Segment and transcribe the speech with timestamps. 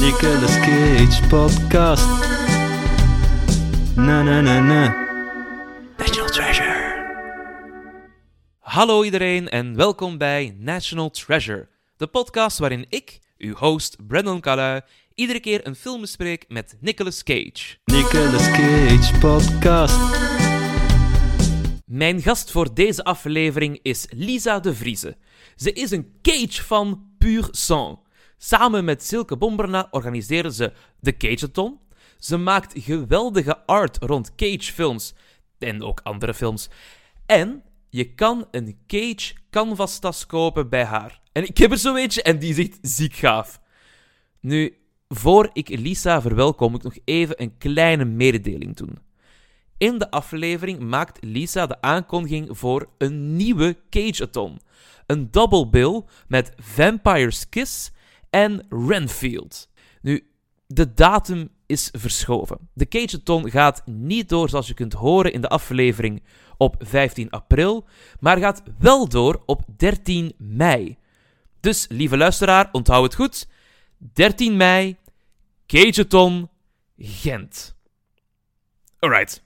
[0.00, 2.06] Nicolas Cage podcast.
[3.96, 4.94] Na na na na.
[5.98, 6.74] National Treasure.
[8.58, 14.80] Hallo iedereen en welkom bij National Treasure, de podcast waarin ik, uw host Brandon Calui,
[15.14, 17.76] iedere keer een film bespreek met Nicolas Cage.
[17.84, 19.98] Nicolas Cage podcast.
[21.84, 25.16] Mijn gast voor deze aflevering is Lisa de Vrieze.
[25.56, 28.04] Ze is een Cage van pur sang.
[28.38, 31.78] Samen met Silke Bomberna organiseren ze de Cageathon.
[32.18, 35.14] Ze maakt geweldige art rond Cage-films
[35.58, 36.68] en ook andere films.
[37.26, 41.20] En je kan een Cage canvas-tas kopen bij haar.
[41.32, 43.60] En ik heb er zo eentje en die echt ziek gaaf.
[44.40, 44.76] Nu,
[45.08, 48.98] voor ik Lisa verwelkom, moet ik nog even een kleine mededeling doen.
[49.78, 54.60] In de aflevering maakt Lisa de aankondiging voor een nieuwe Cage-athon.
[55.06, 57.90] Een double bill met Vampire's Kiss
[58.36, 59.68] en Renfield.
[60.02, 60.26] Nu,
[60.66, 62.68] de datum is verschoven.
[62.72, 66.22] De Cage-athon gaat niet door zoals je kunt horen in de aflevering
[66.56, 67.86] op 15 april,
[68.20, 70.96] maar gaat wel door op 13 mei.
[71.60, 73.48] Dus, lieve luisteraar, onthoud het goed.
[73.98, 74.96] 13 mei,
[75.66, 76.48] Cageathon,
[76.98, 77.76] Gent.
[78.98, 79.42] Alright.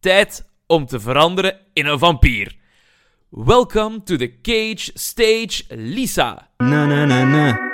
[0.00, 2.56] Tijd om te veranderen in een vampier.
[3.28, 6.48] Welcome to the Cage Stage, Lisa.
[6.56, 7.68] Na na na na.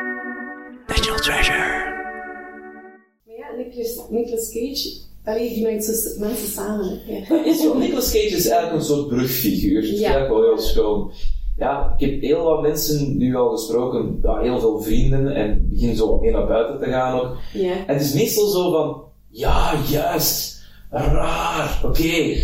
[4.15, 4.93] Nicolas, Cage,
[5.25, 7.01] allee, die maakt mensen samen.
[7.07, 7.45] Ja.
[7.45, 9.81] Is wel, Nicolas Cage is eigenlijk een soort brugfiguur.
[9.81, 10.17] Dat Ja.
[10.17, 11.11] ik wel heel schoon.
[11.59, 15.97] Ja, ik heb heel wat mensen nu al gesproken, ja, heel veel vrienden, en begin
[15.97, 17.37] zo wat meer naar buiten te gaan ook.
[17.53, 17.73] ja.
[17.87, 22.37] En het is meestal zo van, ja, juist, raar, oké.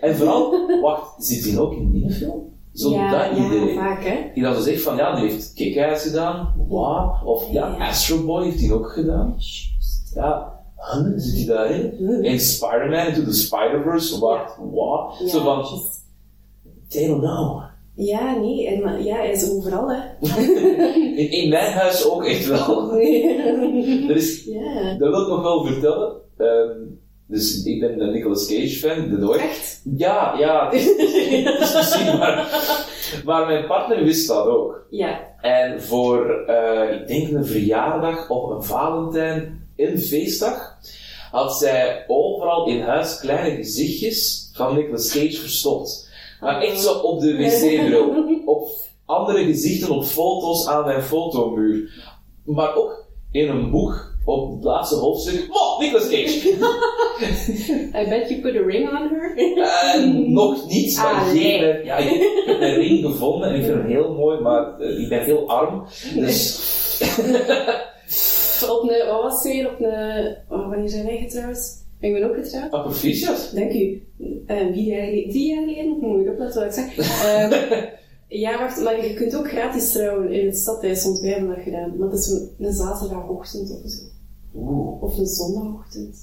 [0.00, 2.54] En vooral, wacht, zit hij ook in die film?
[2.74, 3.74] Zo ja, dat ja, idee.
[3.74, 4.16] vaak hè.
[4.34, 7.28] Die dan zo zegt van, ja, die heeft Kick-Ass gedaan, wow.
[7.28, 7.88] Of ja, Ja.
[7.88, 9.36] Astro Boy heeft hij ook gedaan.
[10.14, 10.55] Ja,
[10.92, 12.24] huh, zit hij daarin?
[12.24, 14.58] En Spider-Man Into the Spider-Verse, wat.
[15.18, 15.64] Ja, Zo van,
[16.88, 17.62] they don't know.
[17.94, 20.00] Ja, nee, en, ja, hij is overal hè.
[21.16, 22.90] In, in mijn huis ook echt wel.
[24.08, 24.94] Er is, ja.
[24.98, 26.16] dat wil ik nog wel vertellen.
[26.36, 26.78] Ehm,
[27.28, 29.40] dus ik ben een Nicolas Cage fan, de nooit.
[29.40, 29.80] Echt?
[29.96, 32.64] Ja, ja, het is, het is misschien maar.
[33.24, 34.86] Maar mijn partner wist dat ook.
[34.90, 35.34] Ja.
[35.40, 40.78] En voor, eh, ik denk een verjaardag of een Valentijn, een feestdag,
[41.30, 46.10] had zij overal in huis kleine gezichtjes van Nicolas Cage verstopt.
[46.40, 48.42] Maar echt zo op de wc-bureau.
[48.46, 48.68] op
[49.04, 51.90] andere gezichten op foto's aan mijn fotomuur.
[52.44, 55.46] Maar ook in een boek op het laatste hoofdstuk.
[55.48, 56.48] Wow, Nicolas Cage!
[58.00, 59.36] I bet you put a ring on her.
[59.36, 61.34] Eh, nog niet, maar Ah,
[61.84, 65.08] ja, ik heb een ring gevonden en ik vind hem heel mooi, maar eh, ik
[65.08, 65.86] ben heel arm.
[66.14, 66.58] Dus
[68.62, 69.70] op een, wat was het weer?
[69.70, 71.84] Op een, oh, wanneer zijn wij getrouwd?
[72.00, 72.70] Ik ben ook getrouwd.
[72.72, 73.50] Ah, proficiat.
[73.54, 74.06] Dank u.
[74.46, 77.22] Eh, vier jaar geleden, drie jaar geleden, moet ik opletten wat ik zeg.
[77.24, 77.84] Ehm,
[78.44, 81.62] ja, wacht, maar je kunt ook gratis trouwen in het stadhuis, want wij hebben dat
[81.64, 81.96] gedaan.
[81.98, 84.02] Maar het is een, een zaterdagochtend of zo.
[84.54, 85.02] Oeh.
[85.02, 86.16] Of een zondagochtend.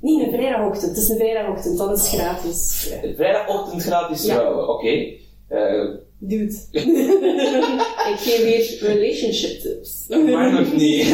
[0.00, 0.90] Nee, een vrijdagochtend.
[0.90, 2.90] Het is een vrijdagochtend, dan is het gratis.
[3.16, 4.34] Vrijdagochtend gratis Ja.
[4.34, 5.06] trouwen, oké.
[5.48, 5.88] Eh,
[6.22, 6.54] Dude.
[6.72, 10.04] ik geef weer relationship tips.
[10.08, 11.04] maar nog niet.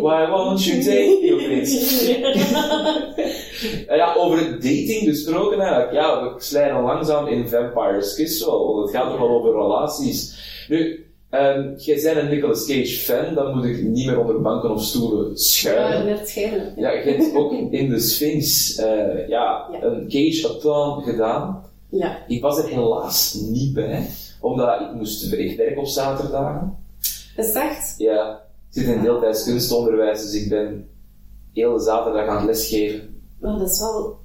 [0.00, 1.72] Why won't you take me opeens?
[3.88, 5.92] Ja, over dating gesproken eigenlijk.
[5.92, 10.38] Ja, we slijden langzaam in Vampire's Kiss wel, want het gaat toch wel over relaties.
[10.68, 14.70] Nu, ehm, jij bent een Nicolas Cage fan, dan moet ik niet meer onder banken
[14.70, 16.06] of stoelen Ja, schuilen.
[16.06, 16.72] net schijnen.
[16.76, 19.82] Ja, je hebt ook in de Sphinx eh, ja, Ja.
[19.82, 21.64] een Cage-athlon gedaan.
[21.90, 22.24] Ja.
[22.26, 24.06] Ik was er helaas niet bij,
[24.40, 26.76] omdat ik moest ik werk op zaterdagen.
[27.36, 27.94] Dat is echt.
[27.98, 30.88] Ja, ik zit in deeltijds kunstonderwijs, dus ik ben
[31.52, 33.22] heel de zaterdag aan het lesgeven.
[33.40, 34.18] Maar dat is wel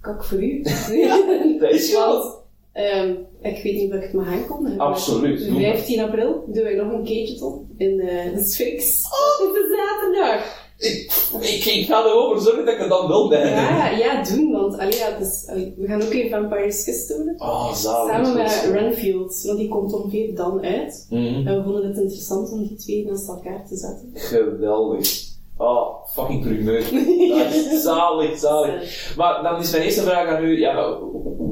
[0.00, 0.62] kak voor u.
[1.60, 2.42] Dat is wel.
[2.72, 4.76] Ehm, ik weet niet of ik het mag aankondigen.
[4.76, 5.60] maar Absoluut, doe maar.
[5.60, 9.02] 15 april doen wij nog een cageathon in eh, de Sphinx.
[9.04, 9.46] Oh.
[9.46, 10.63] Op de zaterdag.
[10.78, 13.52] Ik, ik, ik ga ervoor zorgen dat ik er dan wel bij ben.
[13.52, 17.34] Ja, ja, doen, want allee, ja, het allee, we gaan ook even Vampire's Kiss doen.
[17.38, 18.12] Oh, zalig.
[18.12, 21.06] Samen met Renfield, want die komt ongeveer dan uit.
[21.10, 21.46] Mhm.
[21.46, 24.10] En we vonden het interessant om die twee naast elkaar te zetten.
[24.14, 25.32] Geweldig.
[25.56, 26.80] Oh, fucking primeur.
[27.38, 29.14] Dat is zalig, zalig.
[29.16, 30.98] Maar dan is mijn eerste vraag aan u, ja,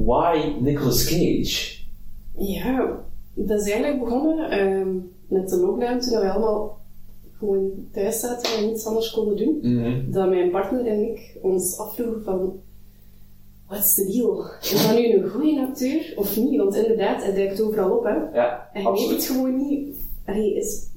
[0.05, 1.81] why Nicolas Cage?
[2.37, 3.05] Ja,
[3.35, 4.97] dat is eigenlijk begonnen ehm,
[5.29, 6.81] met de lockdown toen we allemaal
[7.43, 9.59] gewoon thuis zaten en niets anders konden doen.
[9.63, 10.11] Mhm.
[10.11, 12.61] Dat mijn partner en ik ons afvroegen van,
[13.67, 14.45] what's the deal?
[14.63, 16.57] Is dat nu een goede acteur of niet?
[16.57, 18.39] Want inderdaad, hij duikt overal op, hè.
[18.39, 19.97] Ja, En je weet het gewoon niet.
[20.27, 20.91] Allee, is...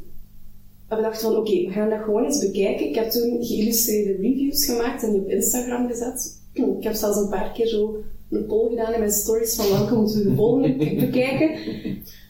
[0.90, 2.88] We dachten van, oké, we gaan dat gewoon eens bekijken.
[2.90, 6.42] Ik heb toen geïllustreerde reviews gemaakt en die op Instagram gezet.
[6.54, 9.96] Ik heb zelfs een paar keer zo een poll gedaan in mijn stories van welke
[9.96, 10.76] moeten we de volgende
[11.06, 11.50] bekijken.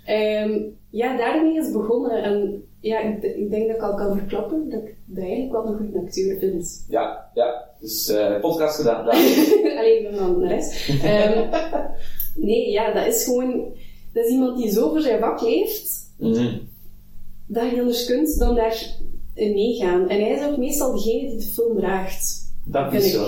[0.05, 0.59] Ehm,
[0.95, 2.23] ja, daarmee is begonnen.
[2.23, 5.65] En ja, ik, ik denk dat ik al kan verklappen dat ik dat eigenlijk wel
[5.65, 6.85] een goede acteur vind.
[6.89, 7.69] Ja, ja.
[7.79, 9.07] Dus eh, podcast gedaan.
[9.79, 10.89] Alleen dan de rest.
[11.03, 11.49] Ehm,
[12.35, 13.73] nee, ja, dat is gewoon...
[14.13, 16.57] Dat is iemand die zo voor zijn vak leeft, Mhm.
[17.47, 18.95] dat je anders kunt dan daar
[19.35, 20.09] meegaan.
[20.09, 22.53] En hij is ook meestal degene die de film draagt.
[22.65, 23.27] Dat is zo.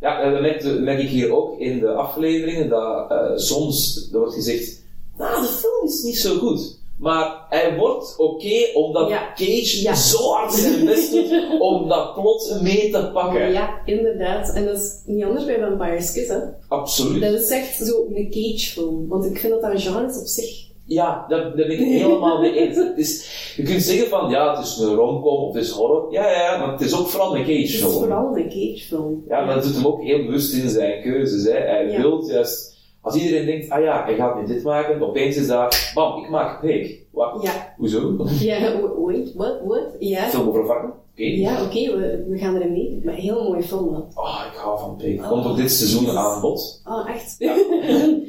[0.00, 4.08] Ja, en dat merk, dat merk ik hier ook in de afleveringen, dat eh, soms
[4.12, 4.82] er wordt gezegd,
[5.18, 6.80] nou, de film is niet zo goed.
[7.02, 9.32] Maar hij wordt oké omdat Ja.
[9.34, 9.94] Cage Ja.
[9.94, 11.32] zo hard zijn best doet
[11.70, 13.52] om dat plot mee te pakken.
[13.52, 14.54] Ja, inderdaad.
[14.54, 16.38] En dat is niet anders bij Vampire's Kiss, hè.
[16.68, 17.22] Absoluut.
[17.22, 19.08] Dat is echt zo een Cage-film.
[19.08, 20.70] Want ik vind dat dat een genre is op zich.
[20.84, 22.76] Ja, daar, ben ik helemaal mee eens.
[22.76, 26.12] Het is, je kunt zeggen van, ja, het is een romcom of het is horror.
[26.12, 27.92] Ja, ja, ja, maar het is ook vooral een Het is Cage-film.
[28.02, 29.24] vooral een Cage-film.
[29.28, 31.44] Ja, maar dat doet hem ook heel bewust in zijn keuzes.
[31.44, 31.58] Hè.
[31.58, 32.71] Hij wil juist,
[33.02, 36.30] als iedereen denkt, ah ja, hij gaat nu dit maken, opeens is dat, bam, ik
[36.30, 37.00] maak Pig.
[37.10, 37.42] Wat?
[37.42, 37.74] Ja.
[37.76, 38.26] Hoezo?
[38.40, 39.96] Ja, wa- wait, what, what?
[39.98, 40.22] Ja.
[40.22, 40.88] Film over varken?
[41.12, 41.22] Oké.
[41.22, 43.00] Ja, oké, we, we gaan erin mee.
[43.04, 44.06] Maar een heel mooie film, dat.
[44.14, 45.28] Ah, ik hou van Pig.
[45.28, 46.16] Komt ook dit seizoen Jezus.
[46.16, 46.80] aan bod.
[46.84, 47.34] Ah, echt?
[47.38, 47.54] Ja.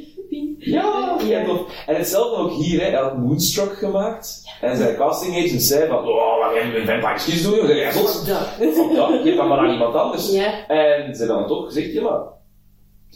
[0.57, 1.39] Ja, Ja.
[1.39, 1.45] ja.
[1.45, 1.83] tof.
[1.85, 2.85] En hetzelfde ook hier, hè.
[2.89, 4.43] hij had Moonstruck gemaakt.
[4.61, 7.55] En zijn casting agent zei van, oh, wat ga je met doen?
[7.55, 7.75] joh?
[7.77, 8.27] Ja, zot.
[8.27, 8.95] Dat.
[8.95, 10.31] Dat, geef dat maar aan iemand anders.
[10.31, 10.67] Ja.
[10.67, 12.21] En ze hebben dan toch gezegd, ja maar,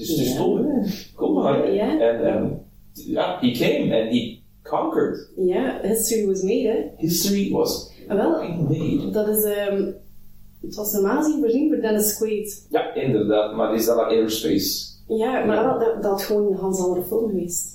[0.06, 0.36] Ja.
[0.38, 0.90] tof, hè.
[1.16, 1.74] Kom maar.
[1.74, 2.00] Ja.
[2.00, 5.30] En, en ja, he came and he conquered.
[5.38, 6.84] Ja, History was made, hè.
[7.08, 8.30] History was Ah, wel,
[8.70, 9.10] made.
[9.12, 9.44] dat is...
[9.44, 9.92] ehm
[10.62, 12.66] het was normaal gezien voorzien voor Dennis Quaid.
[12.70, 14.86] Ja, inderdaad, maar is dan naar Airspace.
[15.08, 17.66] Ja, maar dat, dat, dat gewoon een ganz andere film geweest.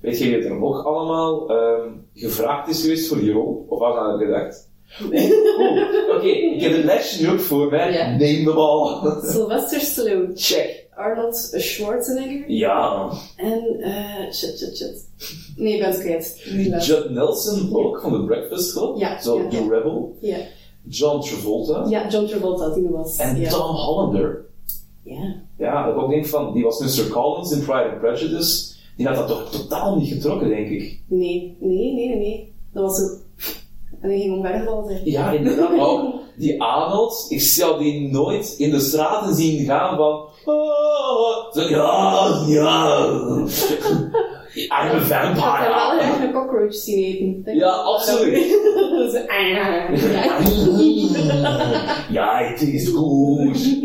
[0.00, 3.66] Weet je wie er nog allemaal ehm, gevraagd is geweest voor die rol?
[3.68, 4.68] Of was aan het gedacht?
[5.04, 8.16] Oeh, Oké, ik heb het lijstje nu ook voor mij.
[8.18, 8.86] Neem de bal.
[9.32, 10.79] Sylvester Stallone, Check.
[11.00, 13.10] Arnold Schwarzenegger Ja.
[13.36, 13.76] en...
[13.80, 15.08] eh shit, shit, shit.
[15.56, 16.42] Nee, ik ben het kwijt.
[16.86, 18.96] Judd Nelson ook van The Breakfast Club.
[18.96, 19.68] Ja, Zo, ja, The.
[19.68, 20.16] Rebel.
[20.20, 20.36] Ja.
[20.88, 21.86] John Travolta.
[21.88, 23.16] ja, John Travolta, die was.
[23.16, 23.48] En.
[23.48, 24.44] Tom Hollander.
[25.04, 25.34] Ja.
[25.58, 27.08] Ja, dat ik ook denk van, die was Mr.
[27.10, 28.72] Collins in Pride and Prejudice.
[28.96, 31.00] Die had dat toch totaal niet getrokken, denk ik.
[31.06, 32.52] Nee, nee, nee, nee, nee.
[32.72, 33.02] Dat was zo...
[34.00, 35.00] En hij ging omvergevallen zijn.
[35.04, 35.78] Ja, inderdaad.
[35.88, 40.28] Ook die Arnold, ik zou die nooit in de straten zien gaan van...
[40.44, 42.96] "Ah." Zo, ja, ja.
[44.54, 45.72] I'm a Ik had hem wel vampire.
[45.98, 47.54] graag een cockroach zien eten.
[47.54, 47.84] Ja, ik.
[47.84, 48.58] absoluut.
[52.10, 52.38] Ja.
[52.44, 53.78] Het is goed.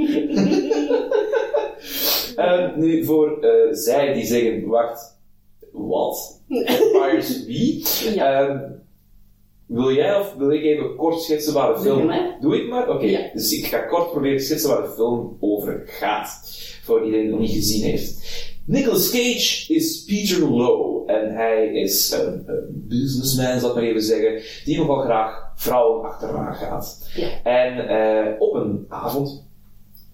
[2.35, 5.17] Ehm, nu, voor eh, zij die zeggen, wacht,
[5.71, 6.41] wat?
[6.49, 7.85] Vampires wie?
[8.13, 8.61] Ja.
[9.65, 12.05] Wil jij of wil ik even kort schetsen waar de Doe film...
[12.05, 12.37] maar.
[12.41, 12.89] Doe ik maar?
[12.89, 13.29] Oké, Ja.
[13.33, 16.41] dus ik ga kort proberen te schetsen waar de film over gaat.
[16.83, 18.23] Voor iedereen die het nog niet gezien heeft.
[18.65, 20.93] Nicolas Cage is Peter Lowe.
[21.05, 26.03] En hij is een, een businessman, zal ik maar even zeggen, die nogal graag vrouwen
[26.05, 27.09] achterna gaat.
[27.15, 27.27] Ja.
[27.43, 29.43] En eh, op een avond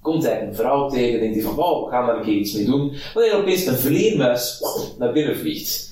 [0.02, 2.34] komt hij een vrouw tegen en denkt hij van, wauw, we gaan daar een keer
[2.38, 2.94] iets mee doen.
[3.14, 4.64] Wanneer er opeens een vleermuis
[4.98, 5.91] naar binnen vliegt.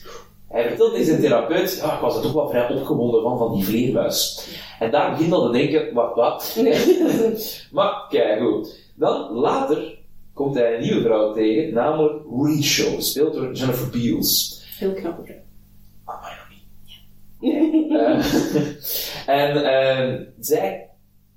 [0.49, 3.53] Hij vertelt tegen zijn therapeut, ja, ik was er toch wel vrij opgewonden van, van
[3.53, 4.47] die vleermuis.
[4.79, 6.57] En daar begint al te denken, wat, wat?
[7.71, 8.79] maar, kijk goed.
[8.95, 9.97] Dan, later,
[10.33, 14.63] komt hij een nieuwe vrouw tegen, namelijk Rachel, gespeeld door Jennifer Beals.
[14.79, 15.17] Heel knap.
[15.17, 15.35] hoor.
[16.05, 16.67] Ah, maar nog niet.
[17.91, 18.15] Eh,
[19.41, 20.89] en eh, zij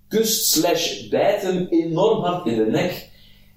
[0.08, 3.10] kust slash bijt hem enorm hard in de nek.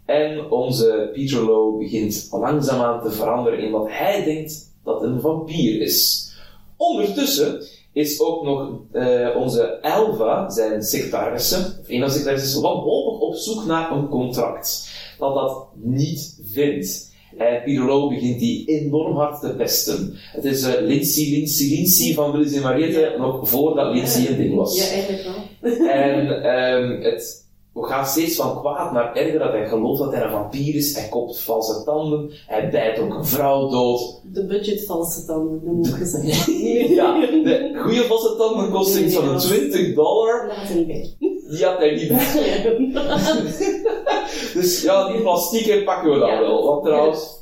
[0.05, 5.81] En onze Peter Lowe begint langzaamaan te veranderen in wat hij denkt dat een vampier
[5.81, 6.29] is.
[6.77, 7.63] Ondertussen
[7.93, 13.35] is ook nog eh, onze Elva, zijn secretaresse, of een van de secretarissen, wanhopig op
[13.35, 14.89] zoek naar een contract.
[15.19, 17.13] Dat dat niet vindt.
[17.37, 20.13] En Lowe begint die enorm hard te pesten.
[20.31, 24.55] Het is eh Lindsay, Lindsay, Lindsay van Willis en Mariette, nog voordat Lindsay een ding
[24.55, 24.77] was.
[24.77, 25.87] Ja, eigenlijk wel.
[25.87, 27.44] En ehm, het
[27.84, 30.96] gaat steeds van kwaad naar erger dat hij gelooft dat hij een vampier is.
[30.96, 32.32] Hij koopt valse tanden.
[32.48, 34.20] Hij bijt ook een vrouw dood.
[34.24, 36.53] De budget valse tanden, dat moet zeggen.
[36.96, 40.48] Ja, de goede valse tanden kosten iets van een 20 dollar.
[40.48, 41.15] Laat niet bij.
[41.50, 42.94] die had hij niet bij.
[44.53, 46.39] Dus ja, die plastieken pakken we dan Ja.
[46.39, 46.65] wel.
[46.65, 47.41] Want trouwens,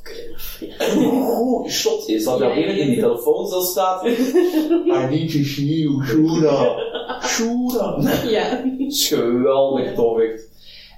[0.78, 3.02] goede shot is dat alleen in die ja.
[3.02, 4.06] telefooncel staat.
[4.06, 6.76] I need to see you, Shura.
[7.22, 7.98] Shura.
[8.28, 8.62] Ja.
[8.88, 10.52] geweldig tof, echt.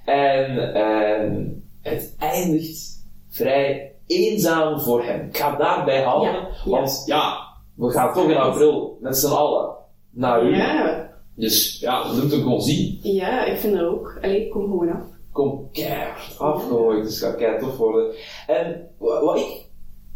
[0.05, 1.45] En ehm,
[1.81, 5.27] het eindigt vrij eenzaam voor hem.
[5.27, 6.69] Ik ga daarbij houden, Ja, ja.
[6.69, 7.37] want ja,
[7.75, 9.75] we gaan toch in april met z'n allen
[10.11, 10.55] naar u.
[10.55, 11.09] Ja.
[11.35, 12.99] Dus ja, we moeten hem gewoon zien.
[13.01, 14.19] Ja, ik vind dat ook.
[14.21, 15.05] Allee, kom gewoon af.
[15.37, 18.15] Kom keihard afgegooid, dus het gaat keihard tof worden.
[18.47, 19.65] En wa- wat ik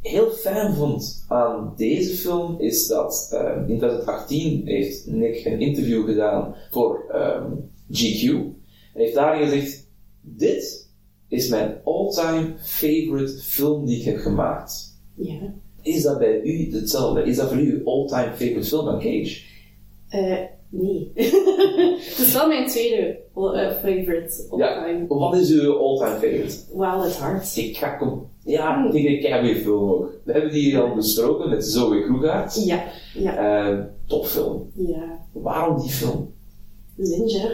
[0.02, 6.06] heel fijn vond aan deze film is dat ehm, in 2018 heeft Nick een interview
[6.06, 7.52] gedaan voor ehm,
[7.92, 8.30] GQ.
[8.30, 8.56] En
[8.94, 9.88] heeft daarin gezegd:
[10.22, 10.90] Dit
[11.28, 15.00] is mijn all-time favorite film die ik heb gemaakt.
[15.16, 15.54] Ja.
[15.82, 17.24] Is dat bij u hetzelfde?
[17.24, 19.42] Is dat voor u uw all-time favorite film van Cage?
[20.10, 20.38] Eh,
[20.72, 21.12] nee.
[22.10, 24.84] Het is wel mijn tweede eh, favorite all Ja.
[24.86, 25.06] time.
[25.08, 26.58] Wat is uw all-time favorite?
[26.74, 27.58] Wild at Heart.
[27.58, 28.30] Ik ga kom.
[28.44, 30.12] Ja, ik denk een keigoede film ook.
[30.24, 32.66] We hebben die al besproken met Zoe Krugaert.
[32.66, 32.84] Ja.
[33.14, 33.68] Ja.
[33.70, 34.72] Eh, topfilm.
[34.74, 35.20] Ja.
[35.32, 36.34] Waarom die film?
[36.96, 37.50] Lynch, hè.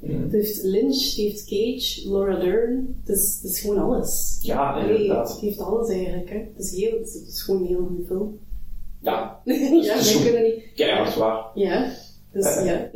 [0.00, 0.22] Hmm.
[0.22, 2.96] Het heeft Lynch, het heeft Cage, Laura Dern.
[3.04, 4.38] Het is, het is gewoon alles.
[4.42, 5.28] Ja, inderdaad.
[5.32, 6.36] het heeft alles eigenlijk, hè.
[6.36, 8.38] Het is, heel, het is gewoon een heel goede film.
[9.02, 10.62] Ja, ja, wij kunnen niet...
[10.74, 11.44] keihard waar.
[11.54, 11.92] Ja.
[12.32, 12.64] Dus Eh.
[12.66, 12.88] ja.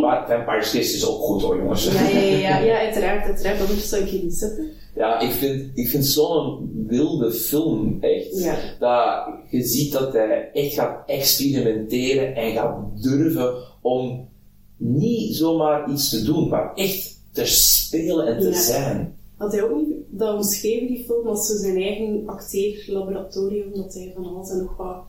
[0.00, 1.84] Maar Vampire's Kiss is ook goed hoor, jongens.
[1.92, 3.60] Ja, ja, ja, ja, ja, uiteraard, uiteraard.
[3.60, 4.70] Anders zou ik hier niet zitten.
[4.94, 8.38] Ja, ik vind, ik vind zo'n wilde film echt.
[8.42, 8.56] Ja.
[8.78, 14.28] Dat je ziet dat hij echt gaat experimenteren en gaat durven om
[14.76, 18.60] niet zomaar iets te doen, maar echt te spelen en te Ja.
[18.60, 19.16] zijn.
[19.36, 24.12] Had hij ook niet dat omschreven, die film, als zo zijn eigen acteerlaboratorium, dat hij
[24.14, 25.04] van alles en nog wat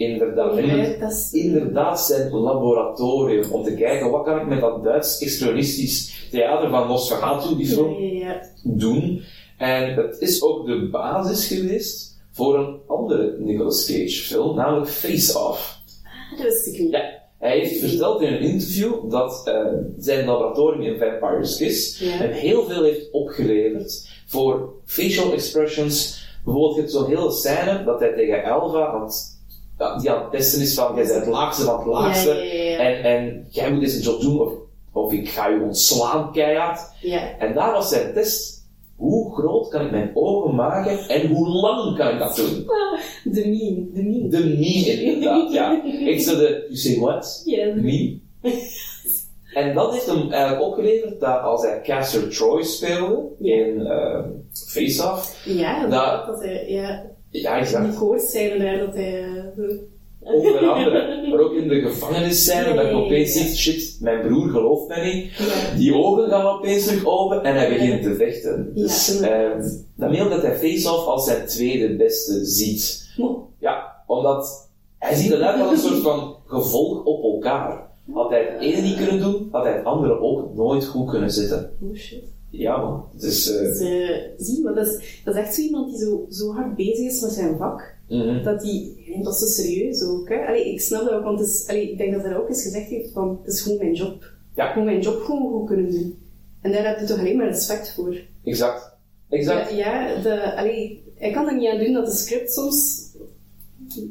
[0.00, 0.56] Inderdaad.
[0.56, 4.60] En Ja, het- dat is- inderdaad zijn laboratorium om te kijken wat kan ik met
[4.60, 9.22] dat Duits expressionistisch theater van Nosferatu, die film, ja, doen.
[9.58, 15.38] En het is ook de basis geweest voor een andere Nicolas Cage film, namelijk Face
[15.38, 15.78] Off.
[16.04, 16.90] Ah, Dat wist ik niet.
[16.90, 17.02] Ja,
[17.38, 19.66] hij heeft verteld in een interview dat eh,
[19.98, 22.10] zijn laboratorium in Vampire's Kiss Ja.
[22.10, 26.28] hem heel veel heeft opgeleverd voor facial expressions.
[26.44, 29.08] Bijvoorbeeld, je hebt zo'n hele scène dat hij tegen Elva ja,
[30.00, 32.32] die aan het testen is van, jij bent het laagste van het laagste.
[32.78, 34.52] En, en jij moet deze job doen of,
[34.92, 36.80] of ik ga je ontslaan keihard.
[37.00, 37.38] Ja.
[37.38, 38.58] En daar was zijn test.
[38.96, 42.64] Hoe groot kan ik mijn ogen maken en hoe lang kan ik dat doen?
[43.24, 44.28] De meme, de meme.
[44.28, 45.82] De meme inderdaad, ja.
[46.12, 47.42] Ik zei de, you say what?
[47.44, 48.18] Ja, de Meme.
[49.54, 54.20] En dat heeft hem eigenlijk opgeleverd dat als hij Caster Troy speelde in eh,
[54.52, 59.22] Face Off, Ja, Dat- dat, dat hij, ja, ja, exact, koorts zeiden daar dat hij,
[59.56, 59.70] eh,
[60.20, 64.48] onder andere, maar ook in de gevangenissen Ja, dat je opeens ziet, shit, mijn broer
[64.48, 68.70] gelooft mij niet, ja, die ogen gaan opeens terug open en hij begint te vechten.
[68.74, 69.62] Ja, Dus ehm
[69.94, 73.08] dat mail dat hij Face Off als zijn tweede beste ziet.
[73.58, 74.68] Ja, omdat
[74.98, 77.88] hij ziet het uit als een soort van gevolg op elkaar.
[78.12, 81.30] Had hij het ene niet kunnen doen, had hij het andere ook nooit goed kunnen
[81.30, 81.76] zitten.
[81.82, 82.24] oh shit.
[82.50, 83.50] Ja man, het is...
[83.50, 86.52] eh, Dus, eh, zie, maar dat is, dat is echt zo iemand die zo, zo
[86.52, 88.42] hard bezig is met zijn vak, mhm.
[88.44, 90.46] dat die, dat zo serieus ook, hè.
[90.46, 92.62] Allee, ik snap dat ook, want het is, allee, ik denk dat hij ook eens
[92.62, 94.24] gezegd heeft van, het is gewoon mijn job.
[94.54, 94.68] Ja.
[94.68, 96.18] Ik moet mijn job gewoon goed kunnen doen.
[96.60, 98.16] En daar heb je toch alleen maar respect voor.
[98.44, 98.96] Exact.
[99.28, 99.70] Exact.
[99.70, 103.08] Ja, ja de, allee, hij kan er niet aan doen dat de script soms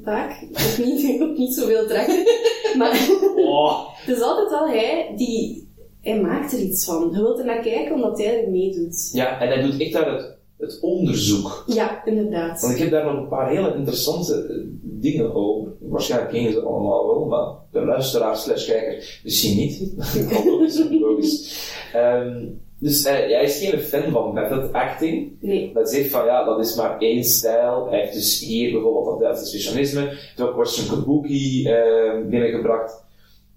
[0.03, 2.37] vaak ook niet, ook niet zoveel trekt.
[2.77, 3.87] Maar Oh.
[4.05, 5.67] het is altijd wel hij die...
[6.09, 7.09] Hij maakt er iets van.
[7.11, 9.09] Je wilt er naar kijken omdat hij er meedoet.
[9.13, 11.63] Ja, en hij doet echt daar het, het onderzoek.
[11.67, 12.61] Ja, inderdaad.
[12.61, 15.71] Want ik heb daar nog een paar hele interessante eh, dingen over.
[15.79, 19.93] Waarschijnlijk ken je ze allemaal wel, maar de luisteraar slash kijker misschien niet.
[20.45, 21.71] logisch, logisch.
[21.93, 22.45] Ehm,
[22.79, 25.31] dus eh, hij is geen fan van method acting.
[25.41, 25.71] Nee.
[25.73, 27.87] Dat zegt van ja, dat is maar één stijl.
[27.89, 29.99] Hij heeft dus hier bijvoorbeeld dat Duitse expressionisme.
[29.99, 33.03] Hij heeft ook Western Kabuki eh, binnengebracht.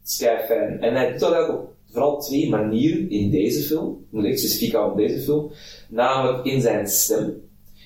[0.04, 0.78] Sky fan.
[0.80, 3.90] En hij doet dat op vooral twee manieren in deze film.
[3.90, 5.50] Ik moet echt specifiek houden op deze film.
[5.88, 7.34] Namelijk in zijn stem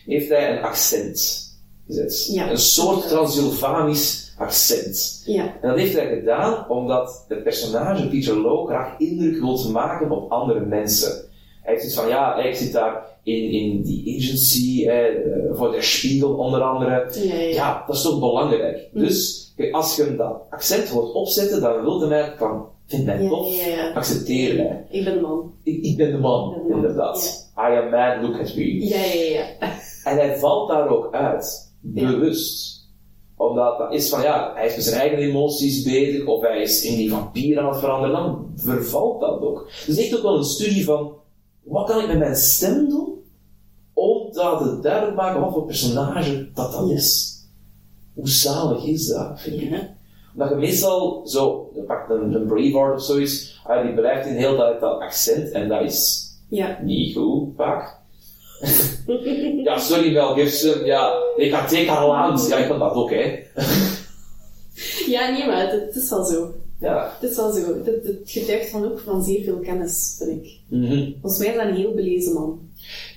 [0.04, 1.44] heeft hij een accent
[1.86, 2.28] gezet.
[2.32, 2.50] Ja.
[2.50, 5.22] Een soort Transylvanisch accent.
[5.26, 5.54] Ja.
[5.60, 10.30] En dat heeft hij gedaan omdat het personage Peter Lowe graag indruk wil maken op
[10.30, 11.24] andere mensen.
[11.62, 15.04] Hij heeft iets van, ja, ik zit daar in, in die agency, eh,
[15.52, 16.90] voor de Spiegel onder andere.
[16.90, 17.48] Ja, ja, ja.
[17.48, 18.88] Ja, dat is toch belangrijk.
[18.92, 18.98] Hm.
[18.98, 23.22] Dus als je hem dat accent hoort opzetten, dan wil hij mij van, vind mij
[23.22, 23.92] Ja, tof, ja, ja.
[23.92, 24.86] accepteer mij.
[24.90, 25.52] Ik ben de man.
[25.62, 27.50] Ik, ik ben de man, Ik ben de man, inderdaad.
[27.58, 28.86] I am man, look at me.
[28.88, 29.70] Ja, ja, ja.
[30.04, 32.74] En hij valt daar ook uit, bewust.
[33.36, 36.82] Omdat dat is van, ja, hij is met zijn eigen emoties bezig, of hij is
[36.84, 39.70] in die vampier aan het veranderen, dan vervalt dat ook.
[39.86, 41.12] Dus echt ook wel een studie van,
[41.62, 43.14] wat kan ik met mijn stem doen,
[43.92, 47.34] om dat duidelijk maken wat voor personage dat dat is.
[48.14, 49.70] Hoe zalig is dat, vind ik.
[49.70, 49.94] Ja.
[50.36, 54.34] Omdat je meestal zo, je pakt een, een Braveheart of zoiets, ah, die blijft in
[54.34, 56.78] heel dat, dat accent, en dat is Ja.
[56.82, 57.96] niet goed, vaak.
[59.64, 62.48] ja, sorry Mel Gibson, ja, ik ga take our land.
[62.48, 63.38] Ja, ik kan dat ook, hè.
[65.06, 66.54] Ja, nee, maar het, het is wel zo.
[66.80, 67.12] Ja.
[67.20, 67.74] Het is wel zo.
[67.74, 70.58] Het, het getuigt van ook van zeer veel kennis, vind ik.
[70.68, 71.10] Mhm.
[71.20, 72.60] Volgens mij is dat een heel belezen man.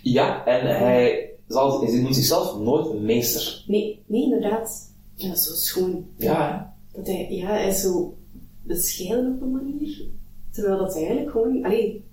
[0.04, 3.64] Ja, en hij, zal, hij noemt zichzelf nooit meester.
[3.68, 4.92] Nee, nee, inderdaad.
[5.16, 6.06] Ja, dat is zo schoon.
[6.18, 8.18] Ja, Dat hij, ja, hij is zo
[8.64, 10.06] bescheiden op een manier.
[10.52, 11.64] Terwijl dat hij eigenlijk gewoon...
[11.64, 12.04] Allee,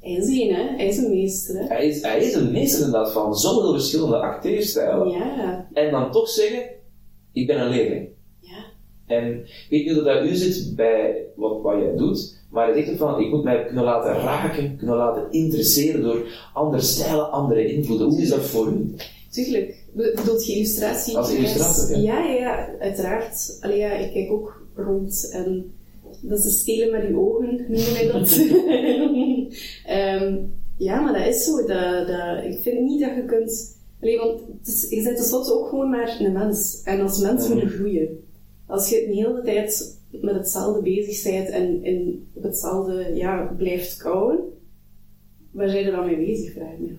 [0.00, 0.62] hij is hè.
[0.76, 1.66] Hij is een meester, hè.
[1.66, 5.08] hij is, hij is een meester inderdaad van zoveel verschillende acteerstijlen.
[5.08, 6.62] Ja, En dan toch zeggen,
[7.32, 8.08] ik ben een leerling.
[8.40, 8.64] ja.
[9.06, 12.86] En ik weet niet of dat u zit bij wat, wat jij doet, maar het
[12.86, 17.72] zegt van, ik moet mij kunnen laten raken, kunnen laten interesseren door andere stijlen, andere
[17.72, 18.06] invloeden.
[18.06, 18.94] Hoe is dat voor u?
[19.30, 19.81] Tuurlijk.
[19.92, 21.16] Be- Bedoelt je illustratie?
[21.16, 22.24] Als illustrator, ja.
[22.24, 23.58] Ja, uiteraard.
[23.60, 25.72] Allee, ja, ik kijk ook rond en
[26.20, 28.30] dat is stelen met je ogen, noemen wij dat.
[29.86, 30.36] Ehm,
[30.76, 31.56] ja, maar dat is zo.
[31.56, 33.76] Dat, dat, ik vind niet dat je kunt...
[34.00, 36.82] Allee, want is, je bent tenslotte ook gewoon maar een mens.
[36.84, 38.24] En als mens moet je groeien.
[38.66, 43.96] Als je de hele tijd met hetzelfde bezig bent en, en op hetzelfde ja, blijft
[43.96, 44.38] kouwen,
[45.50, 46.94] waar zijn je dan mee bezig, vraag ik me.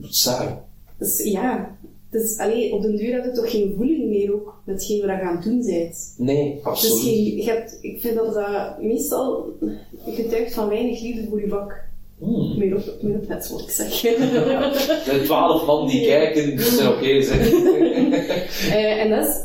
[0.00, 0.54] Saai.
[0.98, 1.78] Dus ja,
[2.20, 5.16] dus, allee, op den duur heb je toch geen voeling meer ook met hetgeen wat
[5.16, 6.14] je aan het doen bent.
[6.18, 7.04] Nee, Dus absoluut.
[7.04, 9.52] je hebt, ik vind dat dat meestal
[10.06, 11.84] getuigt van weinig liefde voor je bak.
[12.18, 12.58] Hmm.
[12.58, 14.00] Meer op, meer op net, wat ik zeg.
[15.10, 17.50] De twaalf man die kijken, dus oké zeg.
[18.70, 19.40] Eh, en dat is,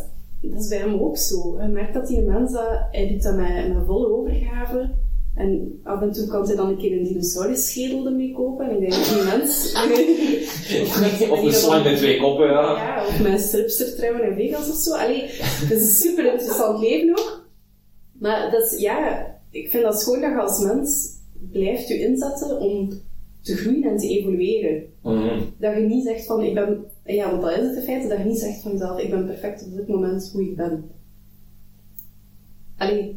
[0.51, 1.57] dat is bij hem ook zo.
[1.61, 4.89] Je merkt dat die mens, dat, hij doet dat met, met volle overgave.
[5.35, 8.69] En af en toe kan hij dan een keer een dinosaurusschedel ermee kopen.
[8.69, 9.73] En ik denk die mens...
[11.29, 12.75] of een slang met twee koppen, ja.
[12.75, 14.93] Ja, of met een stripster trouwen in Vegas of zo.
[14.93, 17.49] Allee, het is een super interessant leven ook.
[18.19, 21.09] Maar dat is, ja, ik vind dat schoon dat je als mens
[21.51, 22.89] blijft je inzetten om
[23.41, 24.83] te groeien en te evolueren.
[25.03, 25.41] Mhm.
[25.57, 28.17] Dat je niet zegt van, ik ben, ja, want dat is het in feite, dat
[28.17, 30.89] je niet zegt van jezelf, ik ben perfect op dit moment hoe ik ben.
[32.81, 33.15] Allee,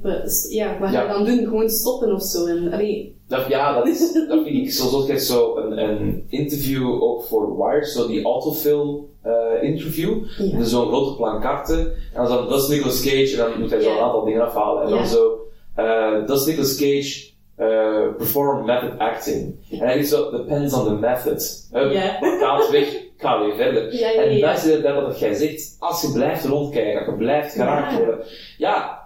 [0.48, 1.12] ja, wat ga je Ja.
[1.12, 1.38] dan doen?
[1.38, 2.46] Gewoon stoppen of zo.
[2.46, 5.06] En, allee, Dat, ja, dat, is, dat vind ik zo zot.
[5.06, 10.24] Je hebt zo een, een interview ook voor Wired, zo die autofilm eh, interview.
[10.38, 10.58] Ja.
[10.58, 11.74] Dus zo'n grote plankarte.
[11.78, 13.96] En dan zo, dat is Nicolas Cage, en dan moet hij zo Ja.
[13.96, 14.84] een aantal dingen afhalen.
[14.84, 19.54] En dan zo, eh, dat is Nicolas Cage, eh, perform method acting.
[19.70, 21.68] En hij is zo, depends on the method.
[21.74, 22.18] Uh, Ja.
[22.40, 23.94] Gaat weg, ga weer verder.
[23.94, 25.76] Ja, ja, en dat is inderdaad wat jij zegt.
[25.78, 28.18] Als je blijft rondkijken, als je blijft geraakt worden,
[28.58, 29.02] ja,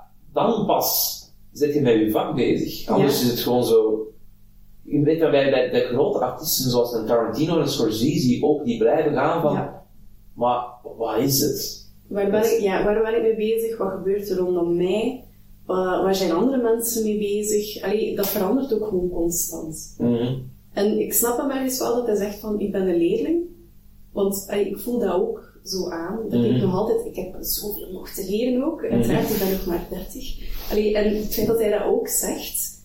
[0.46, 1.16] dan pas
[1.52, 2.88] zit je met je vak bezig.
[2.88, 3.24] Anders Ja.
[3.26, 4.02] is het gewoon zo.
[4.82, 8.78] Je weet dat bij, bij de grote artiesten zoals een Tarantino en Scorsese ook, die
[8.78, 9.82] blijven gaan van, Ja.
[10.34, 10.64] maar
[10.96, 11.86] wat is het?
[12.08, 13.78] Waar ben, ik, ja, waar ben ik mee bezig?
[13.78, 15.24] Wat gebeurt er rondom mij?
[15.66, 17.82] Wa- waar zijn andere mensen mee bezig?
[17.82, 19.94] Allee, dat verandert ook gewoon constant.
[19.98, 20.34] Mhm.
[20.72, 23.42] En ik snap hem ergens wel dat hij zegt van, ik ben een leerling.
[24.12, 26.18] Want allee, ik voel dat ook zo aan.
[26.28, 26.60] Dat ik Mhm.
[26.64, 28.84] nog altijd, ik heb zoveel nog te leren ook.
[28.84, 30.36] Uiteraard, ik ben nog maar 30.
[30.70, 32.76] Allee, en het feit dat hij dat ook zegt,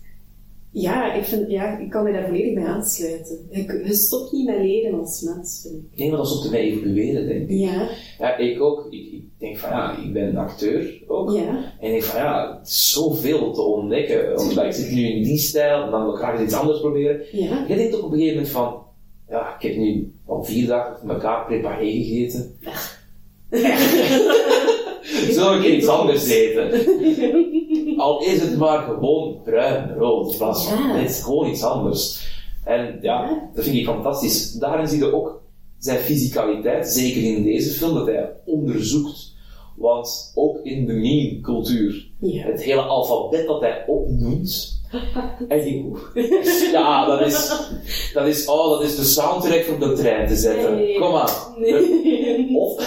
[0.76, 3.38] ja, ik, vind, ja, ik kan me daar volledig bij aansluiten.
[3.52, 5.68] Je, je stopt niet met leren als mens.
[5.92, 7.58] Ik denk dat soms te evolueren, denk ik.
[7.60, 7.88] Ja,
[8.20, 8.86] Ja, ik ook.
[8.90, 11.32] Ik, ik denk van ja, ik ben een acteur ook.
[11.32, 14.36] ja, En ik denk van ja, het is zoveel te ontdekken.
[14.36, 17.22] Want ik zit nu in die stijl en dan wil ik graag iets anders proberen.
[17.32, 17.66] ja.
[17.68, 18.82] Je denkt ook op een gegeven moment van,
[19.34, 22.56] ja, ik heb nu al vier dagen achter elkaar preparé gegeten.
[25.34, 26.72] Zullen we iets anders eten?
[27.98, 30.96] Al is het maar gewoon bruin, rood, in plaats van, Ja.
[30.98, 32.32] het is gewoon iets anders.
[32.64, 34.52] En ja, dat vind ik fantastisch.
[34.52, 35.42] Daarin zie je ook
[35.78, 39.32] zijn fysicaliteit, zeker in deze film, dat hij onderzoekt.
[39.76, 42.44] Want ook in de meme-cultuur, Ja.
[42.46, 44.82] het hele alfabet dat hij opnoemt,
[45.48, 45.92] en die,
[46.72, 47.52] ja, dat is,
[48.14, 50.76] dat is, oh, dat is de soundtrack voor op de trein te zetten.
[50.76, 51.00] Nee.
[51.00, 51.32] Kom maar.
[51.58, 52.56] Nee.
[52.64, 52.84] Of,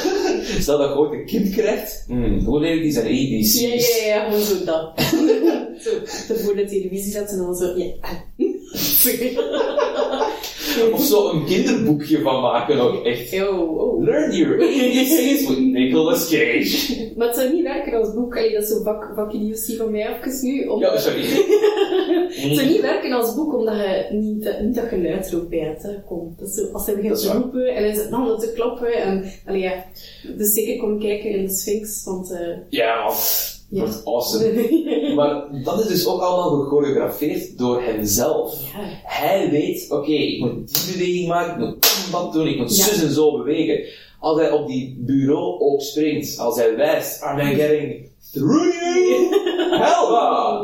[0.58, 3.60] stel dat je ooit een kind krijgt, hmm, hoe leer ik die zijn ABC's?
[3.60, 4.92] Ja, ja, ja, gewoon zo dat.
[5.84, 5.90] zo,
[6.32, 7.94] ervoor de televisie zetten en dan zo, ja.
[10.92, 13.32] Of zo een kinderboekje van maken ook, echt.
[13.48, 14.04] Oh, oh.
[14.04, 17.10] Learn your ABC's with Nicolas Cage.
[17.16, 18.36] Maar het zou niet werken als boek.
[18.36, 18.84] Allee, dat is zo'n
[19.14, 20.66] vakje nieuws van mij even nu.
[20.66, 20.80] Om...
[20.80, 21.24] Ja, sorry.
[22.36, 25.58] Het zou niet werken als boek, omdat je niet, dat- niet dat geluid erop bij
[25.58, 25.82] hebt.
[25.82, 26.02] Hè.
[26.06, 28.52] Kom, dat is zo, als hij begint te roepen en hij zit dan aan te
[28.54, 28.92] kloppen.
[28.94, 29.84] En, allee, ja.
[30.36, 32.30] Dus zeker kom kijken in de Sphinx, want...
[32.32, 33.14] eh Ja, man.
[33.68, 33.80] Ja.
[33.80, 34.84] Wordt awesome.
[35.16, 38.60] Maar dat is dus ook allemaal gechoreografeerd door hemzelf.
[38.72, 38.78] ja.
[39.04, 42.56] Hij weet, oké, ik moet die beweging maken, ik moet dat en dat doen, ik
[42.58, 42.84] moet Ja.
[42.84, 43.84] zus en zo bewegen.
[44.20, 49.26] Als hij op die bureau ook springt, als hij wijst, am I getting through you?
[49.84, 50.62] Helva!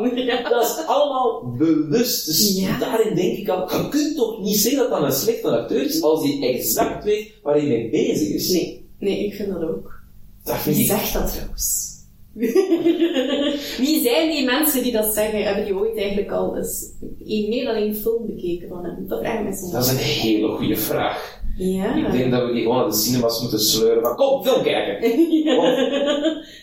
[0.49, 2.25] Dat is allemaal bewust.
[2.25, 5.85] Dus daarin denk ik al, je kunt toch niet zeggen dat dat een slechte acteur
[5.85, 8.49] is als hij exact weet waar hij mee bezig is.
[8.51, 10.01] Nee, nee, ik vind dat ook.
[10.43, 11.91] Dat vind ik zegt dat trouwens?
[13.77, 15.43] Wie zijn die mensen die dat zeggen?
[15.43, 19.07] Hebben die ooit eigenlijk al eens een- meer dan één film bekeken van hem?
[19.07, 19.71] Dat vraag ik me soms.
[19.71, 21.41] Dat is een hele goede vraag.
[21.57, 21.95] Ja.
[21.95, 25.09] Ik denk dat we die gewoon naar de cinemas moeten sleuren van, kom, film kijken!
[25.57, 25.77] Want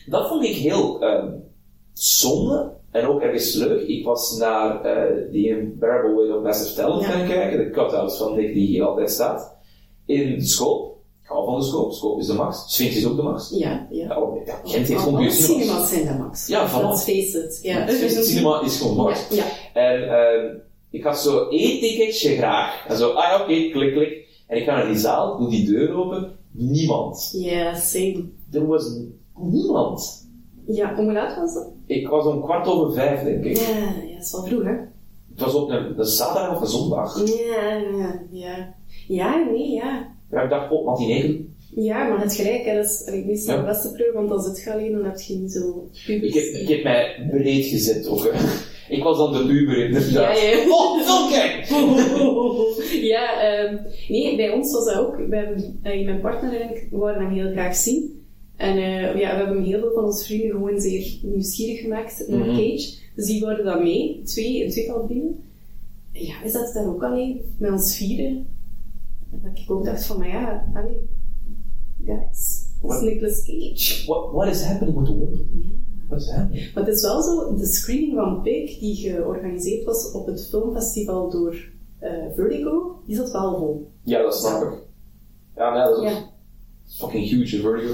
[0.07, 1.29] dat vond ik heel ehm,
[1.93, 3.89] zonde en ook ergens leuk.
[3.89, 7.09] Ik was naar eh die Unbearable Weight of Massive Talent Ja.
[7.11, 9.57] gaan kijken, de cut-out van Nick die hier altijd staat,
[10.07, 10.47] in de
[11.51, 12.65] Van de Scope, Scope is de max.
[12.67, 13.51] Sphinx is ook de max.
[13.51, 14.07] Ja, ja.
[14.07, 15.63] Ja, oh, ja, Gent heeft gewoon goede cinemas.
[15.65, 16.47] cinemas zijn dat, Max.
[16.47, 16.87] Ja, voilà.
[16.89, 17.59] Let's face it.
[17.63, 17.79] Ja.
[17.79, 19.27] Het cinema is gewoon max.
[19.31, 19.81] Ja, ja.
[19.81, 20.57] En ehm,
[20.91, 22.87] ik had zo één ticketje graag.
[22.89, 24.27] En zo, ah ja, oké, klik, klik.
[24.47, 27.31] En ik ga naar die zaal, doe die deur open, niemand.
[27.33, 28.25] Ja, same.
[28.53, 28.85] Er was
[29.35, 30.29] niemand.
[30.67, 31.67] Ja, hoe laat was dat?
[31.87, 33.57] Ik was om kwart over vijf, denk ik.
[33.57, 34.75] Ja, ja, dat is wel vroeg, hè?
[35.31, 37.29] Het was op een, een zaterdag of een zondag.
[37.29, 38.75] Ja, ja, ja.
[39.09, 40.19] Ja, nee, ja.
[40.31, 41.49] Ja, ik dacht, oh, matinee.
[41.75, 42.75] Ja, maar het gelijk, hè.
[42.75, 43.61] Dat is allee, meestal Ja.
[43.61, 46.45] de beste kleur, want als het gaat alleen, dan heb je niet zo Ik heb,
[46.45, 48.23] ik heb mij breed gezet ook.
[48.33, 48.49] hè.
[48.97, 50.39] Ik was dan de Uber inderdaad.
[50.41, 50.65] Ja, ja.
[50.69, 51.77] Oh, kijken!
[53.15, 53.77] ja, ehm,
[54.09, 55.17] nee, bij ons was dat ook.
[55.29, 58.23] We hebben, eh, mijn partner en ik wouden hem heel graag zien.
[58.57, 62.39] En eh, ja, we hebben heel veel van onze vrienden gewoon zeer nieuwsgierig gemaakt naar
[62.39, 62.49] Mhm.
[62.57, 62.95] Cage.
[63.15, 65.43] Dus die worden dan mee, twee, een tweetal vrienden.
[66.13, 68.47] Ja, we zaten daar ook alleen met ons vieren.
[69.33, 71.01] En dat ik ook dacht van, maar ja, allee,
[72.05, 73.01] guys, dat is?
[73.01, 74.07] Nicolas Cage.
[74.07, 75.41] What, what is happening with the world?
[76.09, 76.75] What is happening?
[76.75, 81.31] Maar het is wel zo, de screening van Pig, die georganiseerd was op het filmfestival
[81.31, 81.57] door
[81.99, 83.91] eh, Vertigo, die zat wel vol.
[84.03, 84.79] Ja, dat snap ik.
[85.57, 86.31] Ja, nee, dat is Ja.
[86.87, 87.93] fucking huge, Vertigo.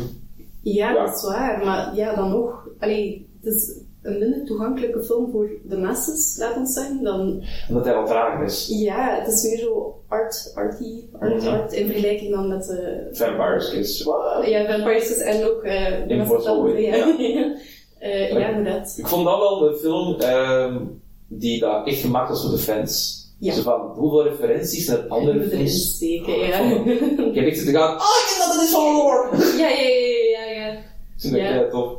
[0.62, 1.05] Ja, Ja.
[1.07, 1.64] dat is waar.
[1.64, 2.68] Maar ja, dan nog.
[2.79, 3.72] Allee, het is
[4.07, 7.42] een minder toegankelijke film voor de masses, laat ons zeggen, dan...
[7.69, 8.66] Omdat hij wat trager is.
[8.79, 11.47] Ja, het is meer zo art, arty, art, Mhm.
[11.49, 13.09] art, in vergelijking dan met de...
[13.12, 14.05] Vampires Kiss.
[14.45, 15.62] Ja, Vampires en ook...
[15.62, 17.55] eh Impossible Way, Ja,
[17.99, 18.95] Eh, ja, inderdaad.
[18.97, 20.77] Ik vond dat wel de film ehm,
[21.29, 23.25] die dat echt gemaakt was voor de fans.
[23.38, 23.53] Ja.
[23.53, 25.95] Zo van, hoeveel referenties naar andere we erin films.
[25.95, 26.59] steken, ja.
[27.29, 29.59] Ik heb echt zitten gaan, ah, ik denk dat het is van Lord!
[29.59, 30.73] ja, ja, ja, ja, ja.
[30.73, 30.83] Ik
[31.16, 31.69] vind dat Ja.
[31.69, 31.92] tof.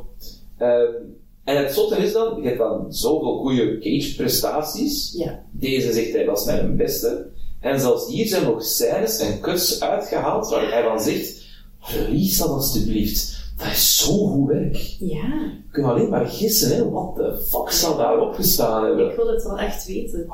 [1.48, 5.14] En het zotte is dan, je hebt dan zoveel goede Cage-prestaties.
[5.16, 5.42] Ja.
[5.50, 7.26] Deze zegt hij, dat is mijn beste.
[7.60, 11.42] En zelfs hier zijn nog scènes en cuts uitgehaald waar hij dan zegt,
[11.80, 13.52] release dat alstublieft.
[13.56, 14.76] Dat is zo goed werk.
[14.98, 15.26] Ja,
[15.64, 16.90] Je kunt alleen maar gissen, hè.
[16.90, 19.10] Wat de fuck zal daarop gestaan hebben?
[19.10, 20.26] ik wil het wel echt weten.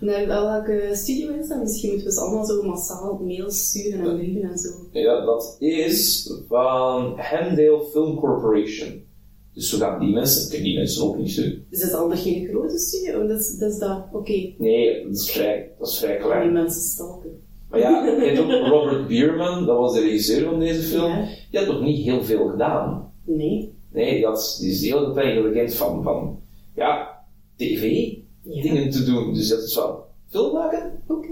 [0.00, 1.58] Naar welke studio is dat?
[1.62, 4.68] Misschien moeten we ze allemaal zo massaal mails sturen en brieven en zo.
[4.92, 9.03] Ja, dat is van Hemdale Film Corporation.
[9.54, 11.42] Dus gaan die mensen, ken die mensen ook niet zo.
[11.70, 13.26] Is het al geen grote studio?
[13.26, 14.04] Dat is dat, is dat.
[14.12, 14.52] oké.
[14.58, 16.52] Nee, dat is vrij, dat is vrij Die klein.
[16.52, 17.30] mensen stalken.
[17.70, 18.08] Maar ja,
[18.40, 21.10] ook Robert Bierman, dat was de regisseur van deze film.
[21.10, 21.26] Ja.
[21.50, 23.12] Die had nog niet heel veel gedaan.
[23.24, 23.72] Nee.
[23.92, 26.38] Nee, die, had, die is hele tijd bekend van, van
[26.76, 27.18] ja,
[27.56, 28.90] tv-dingen Ja.
[28.90, 29.34] te doen.
[29.34, 29.96] Dus dat is van,
[30.28, 30.92] film maken?
[31.08, 31.28] Oké.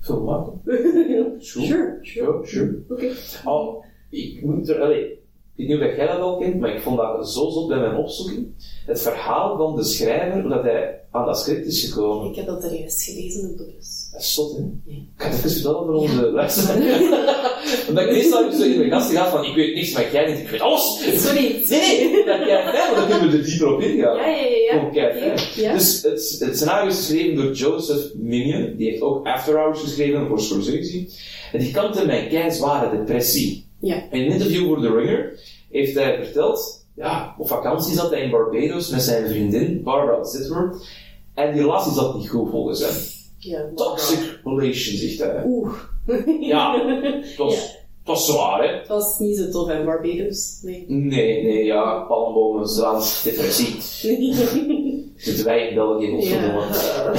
[0.00, 0.60] Film maken.
[1.38, 1.98] Sure.
[2.02, 2.82] Sure, sure.
[2.88, 3.10] Oké.
[3.44, 5.18] Oh, ik moet er, allee,
[5.56, 7.78] ik weet niet of jij dat wel kent, maar ik vond dat zo zot bij
[7.78, 8.46] mijn opzoeking.
[8.86, 12.30] Het verhaal van de schrijver, hoe dat hij aan dat script is gekomen.
[12.30, 14.08] Ik heb dat er juist gelezen in de bus.
[14.12, 14.62] Dat is zot, hè?
[14.84, 14.96] Ja.
[14.96, 17.00] Ik ga het even vertellen voor onze luisteraars.
[17.88, 20.40] Omdat ik meestal zo in de gasten gaat van, ik weet niks, maar jij denkt,
[20.40, 21.00] ik weet alles.
[21.22, 21.64] Sorry.
[21.68, 24.16] Nee, nee, dat jij fijn, want dan kunnen we er dieper op ingaan.
[24.16, 24.70] Ja, ja, ja.
[24.70, 24.86] fijn.
[24.86, 25.72] Oké, Ja.
[25.72, 30.26] Dus het, het scenario is geschreven door Joseph Minion, die heeft ook After Hours geschreven
[30.26, 31.06] voor Scorsese.
[31.52, 33.70] En die kampte met kei zware depressie.
[33.82, 33.94] Ja.
[34.10, 35.40] In een interview voor The Ringer
[35.70, 40.86] heeft hij verteld, ja, op vakantie zat hij in Barbados met zijn vriendin, Barbara Zitworth,
[41.34, 42.94] en die relatie zat niet goed volgens hem.
[43.38, 43.60] Ja.
[43.74, 45.42] Toxic relation, zegt hij.
[45.46, 45.72] Oeh.
[46.40, 46.84] Ja,
[47.22, 47.60] het was, Ja.
[47.60, 48.76] het was zwaar, hè?
[48.78, 50.58] Het was niet zo tof in Barbados.
[50.62, 50.84] Nee.
[50.88, 53.76] Nee, nee, ja, palmbomen, strand, depressie.
[55.16, 56.60] Zitten wij in België, godverdomme.
[56.60, 57.12] ja.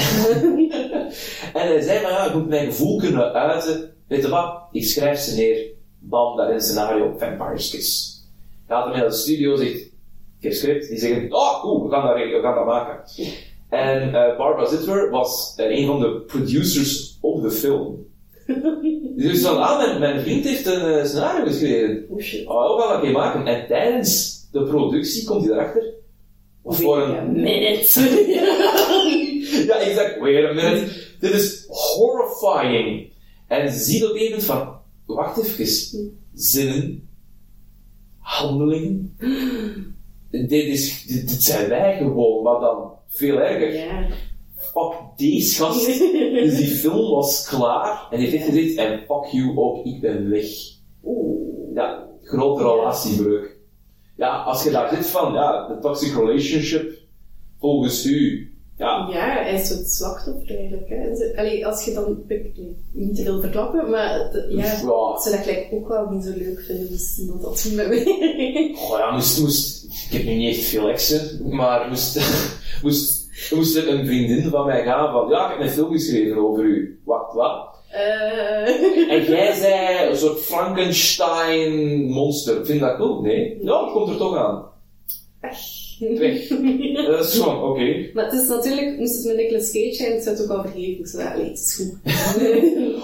[1.59, 3.93] En hij zei van ja, ik moet mijn gevoel kunnen uiten.
[4.07, 4.61] Weet je wat?
[4.71, 5.71] Ik schrijf ze neer.
[6.09, 8.21] Bam, daar in het scenario Vampire's Kiss.
[8.67, 9.91] Gaat er naar de studio, zegt,
[10.39, 10.87] heb script.
[10.89, 13.03] Die zeggen, oh cool, we gaan dat, we gaan dat maken.
[13.69, 18.05] En eh, Barbara Zitwer was eh, een van de producers op de film.
[19.15, 22.05] Dus van, ah, mijn, mijn vriend heeft een eh, scenario geschreven.
[22.09, 22.47] Oh shit.
[22.47, 23.47] Oh, we gaan dat een maken.
[23.47, 25.93] En tijdens de productie komt hij erachter.
[26.61, 27.31] Of voor Wait a een...
[27.31, 27.99] minute.
[29.67, 30.19] Ja, exact.
[30.19, 30.91] Wait a minute.
[31.19, 33.11] Dit is horrifying.
[33.47, 37.09] En ze ziet op een moment van, wacht even, zinnen,
[38.19, 39.15] handelingen.
[40.29, 43.73] Dit, is, dit, dit zijn wij gewoon, maar dan veel erger.
[43.73, 44.07] ja.
[44.55, 45.85] Fuck deze gast.
[46.39, 50.29] dus die film was klaar en die heeft gezegd, en fuck you ook, ik ben
[50.29, 50.45] weg.
[51.03, 51.75] Oeh.
[51.75, 53.57] Ja, grote relatiebreuk.
[54.15, 56.97] Ja, als je daar zit van, ja, de toxic relationship,
[57.59, 60.89] volgens u, ja, Ja, hij is het slachtoffer eigenlijk.
[60.89, 61.31] Hè.
[61.35, 62.51] Allee, als je dan, ik-
[62.91, 65.19] niet te veel verklappen, maar de- ja, Ja.
[65.19, 68.05] ze dat gelijk ook wel niet zo leuk vinden, dus dat dat zien met mij.
[68.89, 72.19] Oh ja, moest, moest, ik heb nu niet echt veel exen, maar moest,
[72.83, 76.37] moest, moest er een vriendin van mij gaan van, ja, ik heb een film geschreven
[76.37, 77.01] over u.
[77.05, 77.71] Wacht, wat?
[77.91, 82.55] Eh, En jij zei een soort Frankenstein monster.
[82.65, 83.21] Vind je dat cool?
[83.21, 83.57] Nee?
[83.61, 84.63] Ja, het komt er toch aan.
[86.17, 86.47] Weg.
[87.17, 88.09] Dat is gewoon, oké.
[88.13, 90.99] Maar het is natuurlijk, moest het met Nicolas Cage zijn, het zou ook al vergeven.
[90.99, 91.93] Ik zei, allee, het is goed.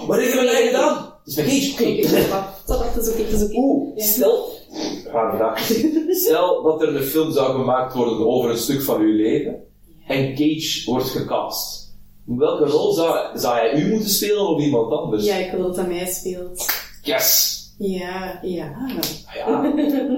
[0.06, 1.12] Wat heb je mij gedaan?
[1.24, 2.28] Het is Cage, oké.
[2.66, 3.56] Dat is oké, is oké.
[3.56, 4.04] Oeh, Ja.
[4.04, 4.48] stel...
[6.10, 9.62] Stel dat er een film zou gemaakt worden over een stuk van uw leven
[10.06, 11.94] en Cage wordt gecast.
[12.24, 15.24] Welke rol zou, zou hij u moeten spelen of iemand anders?
[15.24, 16.66] Ja, ik wil dat hij mij speelt.
[17.02, 17.58] Yes!
[17.82, 18.64] Ja, ja.
[18.64, 18.90] Ah
[19.34, 19.64] Ja.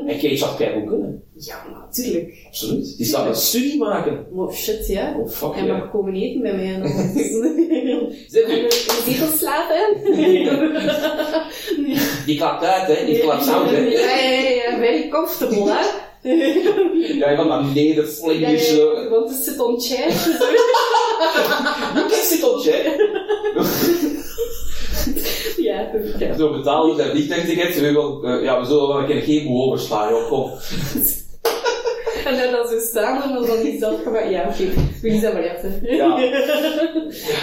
[0.07, 1.23] En Cage had keihard kunnen.
[1.35, 1.55] Ja,
[1.87, 2.35] natuurlijk.
[2.47, 2.97] Absoluut.
[2.97, 4.27] Die zou een studie maken.
[4.35, 5.15] Oh shit, ja.
[5.19, 5.77] Oh, fuck Hij ja.
[5.77, 6.89] mag komen eten bij mij en.
[8.29, 8.65] Zit En u?
[8.65, 8.71] een
[9.07, 9.97] zetel slapen.
[12.27, 13.07] Die klapt uit, hè.
[13.07, 13.79] Die klapt hè.
[13.79, 15.81] Ja, ja, ja, very comfortable, hè.
[17.19, 18.07] Ja, je gaat naar beneden
[18.41, 19.09] Ja, ja, zo.
[19.09, 20.13] want het zit on chair.
[21.93, 22.97] Hoe kent dit al, hè?
[25.63, 25.91] Ja,
[26.43, 27.81] Zo betalen we zijn vliegtuigticket.
[27.81, 27.87] We,
[28.25, 30.29] eh, ja, we zullen wel een keer geen boe overslaan, joh.
[30.29, 30.51] Kom.
[32.25, 34.31] En dan dat ze staan, en dan dan niet zelf gemaakt.
[34.31, 34.71] Ja, oké.
[35.03, 35.43] Wie is dat maar?
[35.83, 36.19] Ja.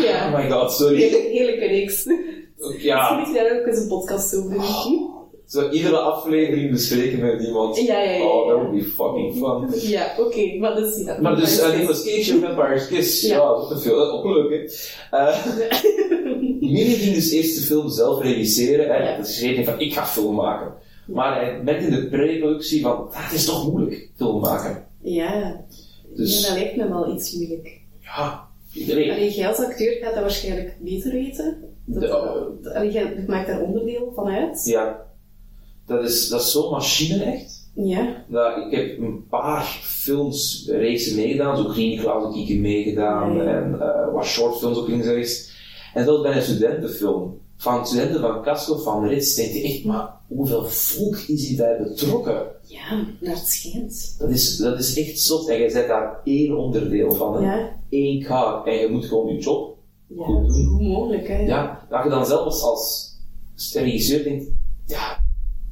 [0.08, 0.28] ja.
[0.28, 0.96] Oh my god, sorry.
[0.98, 2.04] Heerlijk- Heerlijke reeks.
[2.78, 2.96] Ja.
[2.98, 5.08] Misschien moet je daar ook eens een podcast over doen.
[5.48, 7.78] Zo iedere aflevering bespreken met iemand.
[7.80, 9.80] Ja, ja, ja, Oh, that would be fucking fun.
[9.90, 10.58] Ja, oké.
[10.60, 11.18] Maar dus, ja.
[11.22, 13.22] Maar dus, uh, Nicolas Cage en Vampire's Kiss.
[13.22, 13.44] Ja, Ja.
[13.48, 13.96] dat is ook veel.
[13.98, 14.50] Dat is ook leuk,
[15.12, 15.28] hè.
[16.70, 18.88] Eh, Mini ging dus eerst de film zelf regisseren.
[18.88, 18.96] Hè.
[19.10, 19.18] Ja.
[19.18, 20.74] Dus hij zei van, ik ga film maken.
[21.08, 24.86] Maar hij merkte in de pre-productie van, ah, het is toch moeilijk, film maken.
[25.02, 25.62] Ja.
[26.16, 27.80] Dus- Ja, dat lijkt me wel iets moeilijk.
[28.02, 29.12] Ja, iedereen.
[29.12, 31.58] Allee, jij als acteur gaat dat waarschijnlijk beter weten.
[31.86, 34.66] Dat, dat- allee, jij maakt daar onderdeel van uit.
[34.66, 35.06] Ja.
[35.86, 37.58] Dat is, dat is zo machine echt.
[37.74, 38.26] Ja.
[38.28, 41.58] Dat, ik heb een paar films, reeksen meegedaan.
[41.58, 43.36] Zo Green Cloud ook ik meegedaan.
[43.36, 43.50] Ja, ja.
[43.62, 45.49] En eh, wat shortfilms ook links en rechts.
[45.94, 47.38] En zelfs bij een studentenfilm.
[47.58, 52.48] Van studenten van Casco van Rits denk je echt, maar hoeveel volk is hierbij betrokken?
[52.62, 54.16] Ja, naar het schijnt.
[54.20, 55.50] Dat is, dat is echt zot.
[55.50, 57.44] En je bent daar één onderdeel van.
[57.44, 57.56] Hè?
[57.56, 57.70] Ja.
[57.90, 58.68] Eén kaart.
[58.68, 60.66] En je moet gewoon je job Ja, Goed doen.
[60.66, 61.38] hoe mogelijk, hè.
[61.40, 63.14] Ja, dat je dan zelfs als
[63.74, 64.46] regisseur denkt,
[64.86, 65.24] ja,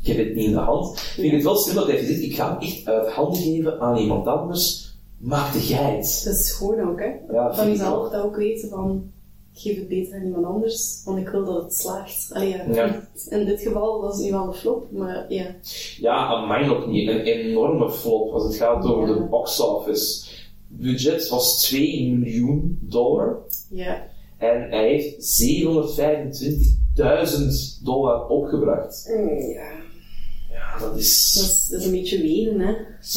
[0.01, 0.99] ik heb het niet in de hand.
[0.99, 3.79] Vind ik het wel slim dat hij gezegd, ik ga hem echt uit handen geven
[3.79, 6.21] aan iemand anders, maak de geit.
[6.25, 7.11] Dat is gewoon ook, hè.
[7.33, 8.09] Ja, Van wel.
[8.09, 9.11] dat ook weten van,
[9.57, 12.29] ik geef het beter aan iemand anders, want ik wil dat het slaagt.
[12.33, 12.63] Allee, ja.
[12.73, 13.07] Ja.
[13.29, 15.55] In dit geval was het nu wel een flop, maar ja.
[15.99, 17.09] Ja, aan mij nog niet.
[17.09, 19.13] Een enorme flop als het gaat over Ja.
[19.13, 20.25] de box office.
[20.67, 23.37] Budget was 2 miljoen dollar
[23.69, 24.07] Ja.
[24.37, 29.11] en hij heeft 725.000 dollar opgebracht.
[29.17, 29.69] Mm, ja.
[30.51, 32.71] Ja, dat is, Dat is, dat is een beetje wenen, hè.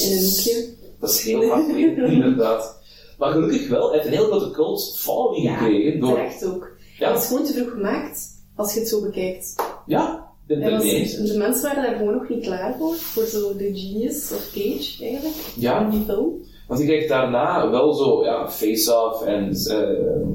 [0.05, 0.68] In een hoekje.
[1.00, 2.74] dat is heel hard inderdaad.
[3.20, 6.14] Maar gelukkig wel, hij heeft een heel grote cult following Ja, gekregen door...
[6.14, 6.70] Terecht ook.
[6.98, 7.06] Ja.
[7.06, 9.54] Dat was gewoon te vroeg gemaakt, als je het zo bekijkt.
[9.87, 11.16] Ja, ik ben En het was, mee eens.
[11.16, 15.04] de mensen waren daar gewoon nog niet klaar voor, voor zo de genius of Cage,
[15.04, 15.88] eigenlijk, Ja.
[15.90, 16.33] die film.
[16.68, 20.28] Want ik kreeg daarna wel zo, ja, Face-Off en uh,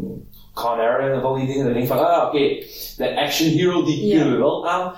[0.54, 1.60] Con Air en al die dingen.
[1.60, 2.40] En dan denk ik van, ah, oké,
[2.98, 4.16] de action hero die Ja.
[4.16, 4.94] kunnen we wel aan.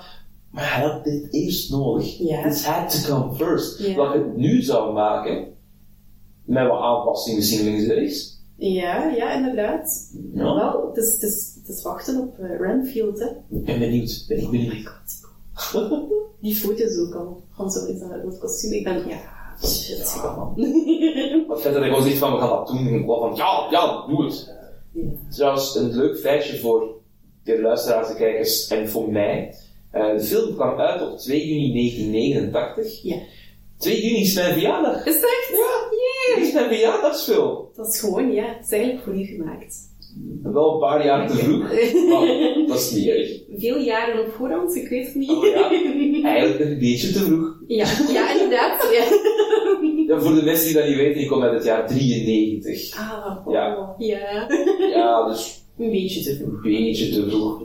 [0.50, 2.18] Maar hij had dit eerst nodig.
[2.18, 2.42] Ja.
[2.42, 3.78] This had to come first.
[3.78, 3.94] Ja.
[3.94, 5.46] Wat je het nu zou maken,
[6.48, 8.36] met wat aanpassingen misschien links rechts.
[8.56, 10.10] Ja, ja, inderdaad.
[10.34, 10.54] Ja.
[10.54, 13.26] Wel, het is, het, is, het is wachten op eh, Renfield, hè.
[13.58, 14.86] Ik ben benieuwd, ben ik Oh my benieuwd.
[15.54, 15.82] god.
[16.40, 18.72] Die foto's ook al, van zo in zijn rood kostuum.
[18.72, 19.20] Ik ben, ja,
[19.64, 20.14] shit.
[20.22, 22.86] Ja, vet dat hij gewoon zegt van, we gaan dat doen.
[22.86, 24.54] En ik wel van, ja, ja, doe het.
[24.92, 25.02] Ja.
[25.30, 26.96] Trouwens, een leuk feitje voor
[27.44, 29.54] de luisteraars, de kijkers en voor mij.
[29.90, 33.02] Eh, de film kwam uit op 2 juni 1989.
[33.02, 33.16] Ja.
[33.76, 35.06] 2 juni is mijn verjaardag.
[35.06, 35.48] Is het echt?
[35.50, 35.96] Ja,
[36.42, 37.58] is mijn verjaardagsfilm.
[37.76, 39.76] Dat is gewoon, ja, het is eigenlijk voor u gemaakt.
[40.42, 41.58] Wel een paar jaar te vroeg,
[42.08, 42.26] maar
[42.68, 43.30] dat is niet erg.
[43.56, 45.30] Veel jaren op voorhand, ik weet het niet.
[45.30, 45.70] Oh ja.
[46.24, 47.56] Eigenlijk een beetje te vroeg.
[47.66, 48.82] ja, ja, inderdaad.
[48.92, 49.04] Ja.
[50.06, 52.96] Ja, voor de mensen die dat niet weten, ik kom uit het jaar 93.
[52.96, 53.94] Ah, oh, Ja.
[53.98, 54.46] ja.
[54.94, 56.64] Ja, dus Een beetje te vroeg.
[56.64, 57.62] een beetje te vroeg.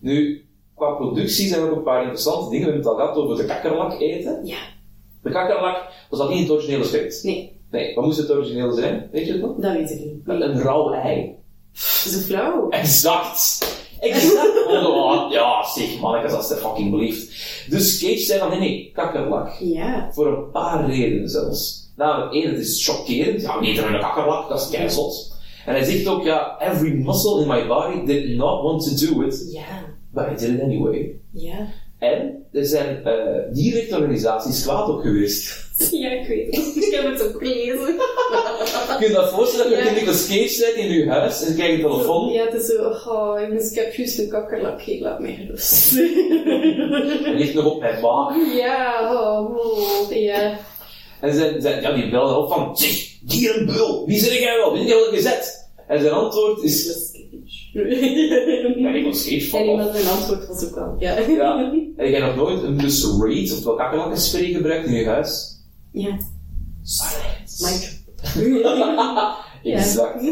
[0.00, 0.44] Nu,
[0.76, 2.66] qua productie zijn er ook een paar interessante dingen.
[2.66, 4.40] We hebben het al gehad over de kakkerlak eten.
[4.44, 4.58] Ja.
[5.22, 7.22] De kakkerlak was dat niet in het originele script.
[7.22, 9.08] Nee, Nee, wat moest het origineel zijn?
[9.12, 9.56] Weet je het nog?
[9.56, 10.26] dat weet ik niet.
[10.26, 10.42] Nee.
[10.42, 11.34] Een rauw ei.
[11.72, 12.68] Zo flauw.
[12.70, 13.66] Exact!
[14.00, 14.50] Exact!
[14.72, 17.26] Oh, ja, zeg mannetjes, als het fucking belieft.
[17.70, 19.56] Dus Cage zei van, nee, nee, kakkerlak.
[19.60, 20.10] Ja.
[20.12, 21.92] Voor een paar redenen zelfs.
[21.96, 23.42] Namelijk, één, het is chockerend.
[23.42, 25.36] Ja, niet een kakkerlak, dat is keizot.
[25.66, 29.22] En hij zegt ook, ja, every muscle in my body did not want to do
[29.22, 29.84] it, Ja.
[30.10, 31.14] but I did it anyway.
[31.30, 31.68] Ja.
[31.98, 35.70] En er zijn uh, dierectorganisaties kwaad op geweest.
[36.02, 36.76] Ja, ik weet het.
[36.84, 37.76] Ik heb het ook gelezen.
[38.98, 39.90] Kun je je dat voorstellen dat je Ja.
[39.90, 42.66] in Nicolas Cage bent in je huis en je krijgt een telefoon Ja, het is
[42.66, 45.96] zo, oh, ik heb juist een kakkerlak, ik laat mij gerust.
[47.26, 48.34] en ligt nog op mijn maag.
[48.56, 50.58] ja, oh, oh, ja.
[51.20, 54.72] En zijn, zijn, ja, die bellen op van, zeg, dierenbul, wie zeg jij wel?
[54.72, 55.70] Wie heb je gezet?
[55.88, 56.86] En zijn antwoord is,
[57.72, 61.18] ja, Nicolas Cage En van iemand zijn antwoord was ook wel, ja.
[61.18, 61.72] Ja.
[61.96, 65.51] Heb jij nog nooit een dus raid, oftewel kakkerlakkenspray gebruikt in je huis?
[65.92, 66.18] Ja.
[66.82, 67.64] Silence.
[67.64, 68.00] Mike.
[69.76, 70.22] Exact.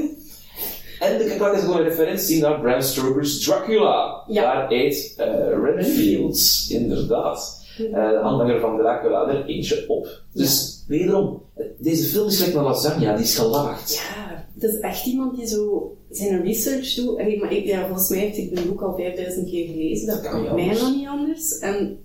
[1.01, 4.25] En de kakkerlak is gewoon een referentie naar Bram Stoker's Dracula.
[4.27, 4.43] Ja.
[4.43, 5.27] Daar eet uh,
[5.65, 7.59] Renfield, inderdaad.
[7.79, 10.23] Uh, de aanhanger van Dracula er eentje op.
[10.33, 11.43] Dus, wederom,
[11.79, 13.95] deze film is gelijk naar lasagne, die is gelaagd.
[13.95, 17.19] Ja, het is echt iemand die zo zijn research doet.
[17.19, 20.07] Allee, maar ik, ja, volgens mij heeft hij het boek al 5000 keer gelezen.
[20.07, 21.59] Dat kan mij nog niet anders.
[21.59, 21.99] En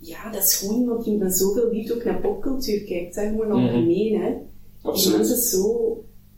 [0.00, 3.14] ja, dat is gewoon iemand die met zoveel liefde ook naar popcultuur kijkt.
[3.14, 3.28] Hè.
[3.28, 4.28] Gewoon algemeen, hè.
[4.28, 5.16] Die Absoluut.
[5.18, 5.94] mensen zo...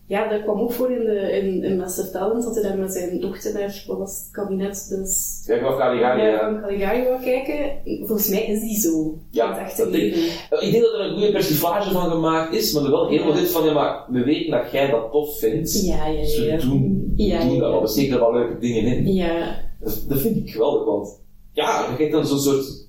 [0.07, 2.93] Ja, dat kwam ook voor in, de, in, in Master Talent, dat hij daar met
[2.93, 5.43] zijn dochter naar, wat was het, kabinet, dus...
[5.47, 6.51] Kijk of Caligari, Ja, ja.
[6.53, 7.71] van Caligari wou kijken.
[8.07, 9.19] Volgens mij is die zo.
[9.31, 10.15] Ja, dat denk ik.
[10.61, 13.51] Ik denk dat er een goede persiflage van gemaakt is, maar er wel veel dit
[13.51, 15.83] van, ja, maar we weten dat jij dat tof vindt.
[15.85, 16.57] Ja, ja, Dus we ja.
[16.57, 17.71] doen, Ja, doen ja, ja.
[17.71, 19.13] maar we steken er wel leuke dingen in.
[19.15, 21.21] Ja, Dat, dat vind ik geweldig, want
[21.53, 22.82] ja, je krijgt dan zo'n soort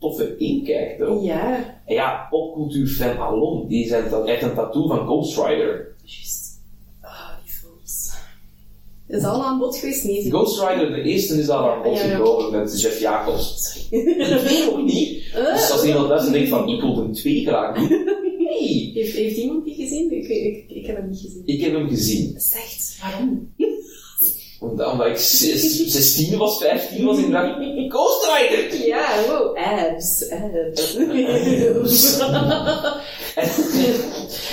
[0.00, 1.22] toffe inkijk erop.
[1.24, 1.74] ja.
[1.86, 5.94] En ja, popcultuurfan alom, die zijn, heeft een tattoo van Ghost Rider.
[6.02, 6.60] Juist.
[7.00, 8.12] Ah, die films.
[9.08, 10.04] Is al aan bod geweest?
[10.04, 10.30] Nee.
[10.30, 12.16] Ghost Rider, de eerste is al aan bod Ja, ja, ja.
[12.16, 13.72] gekomen met Jeff Jacobs.
[13.90, 15.24] De twee nog niet.
[15.34, 17.88] Dus als iemand luistert en denkt van, ik wil een twee graag doen.
[18.38, 18.90] Nee.
[18.94, 20.10] Heeft, heeft iemand die gezien?
[20.12, 21.42] Ik, ik, ik heb hem niet gezien.
[21.46, 22.40] Ik heb hem gezien.
[22.40, 23.54] Zegt, waarom?
[24.60, 28.86] Omdat omdat ik zes- 16 was, 15 was, en dacht ik, Ghost Rider!
[28.86, 30.96] Ja, wow, abs, abs.
[33.36, 33.48] En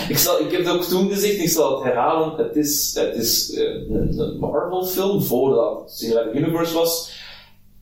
[0.09, 2.45] ik, zal, ik heb het ook toen gezegd, ik zal het herhalen.
[2.45, 7.11] Het is, het is eh, een, een Marvel-film voordat het Cinematic Universe was.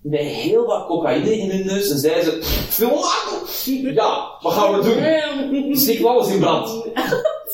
[0.02, 1.90] Met heel wat cocaïne in hun neus.
[1.90, 3.94] En zeiden ze: Film maken!
[3.94, 5.76] Ja, wat gaan we doen?
[5.82, 6.86] Stik alles in brand.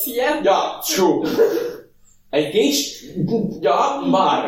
[0.04, 0.40] ja.
[0.42, 1.26] Ja, true.
[2.36, 3.06] En Cage,
[3.60, 4.44] ja, maar.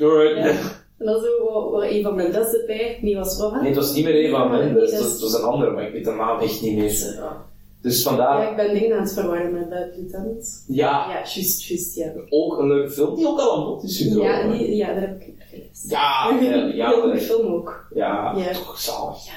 [0.00, 0.76] Alright.
[0.98, 2.98] En dan zo een van mijn beste bij.
[3.02, 3.52] Nee, was wat?
[3.52, 5.86] Nee, het was niet meer Eva Mendes, dat het was, het was een andere, maar
[5.86, 7.14] ik weet de naam echt niet meer.
[7.14, 7.44] Ja,
[7.82, 10.64] Dus vandaar, ik ben dingen aan het verwarren met Bad Lieutenant.
[10.68, 12.12] ja, Ja, juist, juist, ja.
[12.28, 14.22] ook een leuke film die ook al aan bod is gekomen.
[14.24, 15.66] Ja, die, ja, daar heb ik gelezen.
[15.88, 17.86] Ja, ja, ja, goede ja, film ook.
[17.94, 18.52] ja, Ja.
[18.52, 19.26] toch zalig.
[19.26, 19.32] Ja,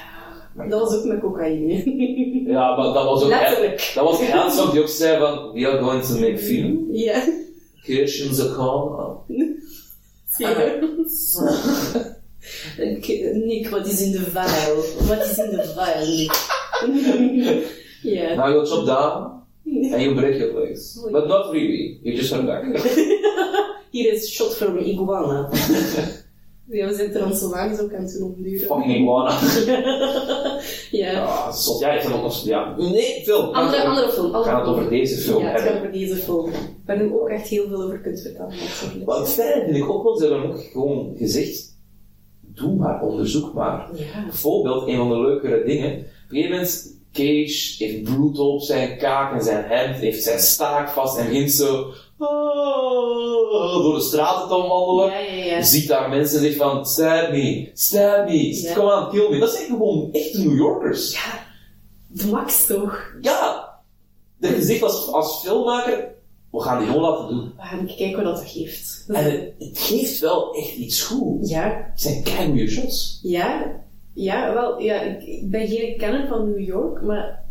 [0.68, 1.82] dat was ook met cocaïne.
[2.50, 3.92] Ja, maar dat was ook Letterlijk.
[3.94, 6.86] Dat was Hanson die ook zei van, we are going to make film.
[6.92, 7.22] Ja.
[7.82, 9.16] Kirsten ze komen.
[9.26, 9.60] Je?
[12.78, 14.76] Ik- Nick, wat is in de vial?
[15.08, 16.34] Wat is in de vial, Nick?
[18.14, 18.34] ja.
[18.34, 19.30] Now you'll chop down
[19.92, 20.98] and you break your legs.
[21.12, 22.64] But not really, you just come back.
[23.90, 25.48] Hier is shot from iguana.
[26.72, 28.66] Ja, we zijn Transylvanisch ook aan het doen omduren.
[28.66, 29.30] Fucking iguana.
[30.90, 31.10] ja.
[31.10, 31.80] Ja, zot.
[31.80, 32.44] Ja, ik heb ook nog...
[32.44, 32.76] Ja.
[32.76, 33.54] Nee, film.
[33.54, 34.32] Andere, andere film.
[34.32, 36.50] We gaan het over deze film Ja, het gaat over deze film.
[36.86, 38.54] Waar je ook echt heel veel over kunt vertellen.
[39.04, 41.76] Wat het fijne vind ik ook wel, ze hebben ook gewoon gezegd,
[42.40, 43.88] doe maar, onderzoek maar.
[43.94, 44.24] Ja.
[44.24, 48.98] Bijvoorbeeld, een van de leukere dingen, op een gegeven moment, Cage heeft bloed op zijn
[48.98, 54.48] kaak en zijn hemd, heeft zijn staak vast en begint zo ah, door de straten
[54.48, 55.10] te wandelen.
[55.10, 55.56] Ja, ja, ja.
[55.56, 59.38] Je ziet daar mensen zeggen van, stab me, stab me, come on, kill me.
[59.38, 61.12] Dat zijn gewoon echte New Yorkers.
[61.12, 61.46] Ja.
[62.06, 63.14] De max toch?
[63.20, 63.68] Ja,
[64.36, 66.14] de gezicht als, als filmmaker,
[66.50, 67.52] we gaan die gewoon laten doen.
[67.56, 69.04] We gaan kijken wat dat geeft.
[69.08, 71.48] En het, het geeft wel echt iets goed.
[71.48, 73.18] ja, Het zijn keigoede shots.
[73.22, 73.80] ja,
[74.14, 77.44] ja, wel, ja, ik, ben geen kenner van New York, maar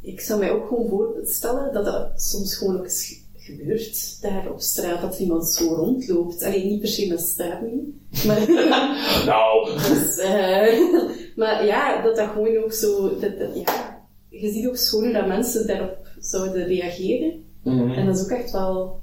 [0.00, 2.88] ik zou mij ook gewoon voorstellen dat dat soms gewoon ook
[3.36, 6.42] gebeurt daar op straat, dat iemand zo rondloopt.
[6.42, 7.94] Alleen niet per se met stabing,
[8.26, 8.48] maar...
[9.26, 10.78] Nou, Dus, eh,
[11.40, 13.18] maar ja, dat dat gewoon ook zo...
[13.18, 13.98] Dat, dat- ja,
[14.28, 17.44] je ziet ook schoon hoe dat mensen daarop zouden reageren.
[17.62, 17.90] Mhm.
[17.90, 19.00] En dat is ook echt wel...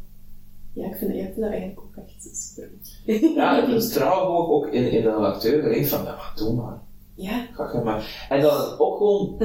[0.73, 2.69] Ja, ik vind, ja, ik vind dat eigenlijk ook echt super
[3.35, 5.65] ja, ik vertrouw gewoon ook in, in een acteur.
[5.67, 6.81] Ik denk van, ja, doe maar.
[7.15, 7.47] Ja.
[7.53, 8.27] Ga je maar.
[8.29, 9.35] En dat het ook gewoon,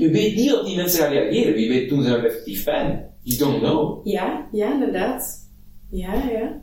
[0.00, 1.54] je weet niet of die mensen gaan reageren.
[1.54, 3.08] Wie weet doen ze effectief pijn.
[3.22, 4.06] You don't know.
[4.06, 5.48] Ja, ja, inderdaad.
[5.90, 6.60] Ja, ja.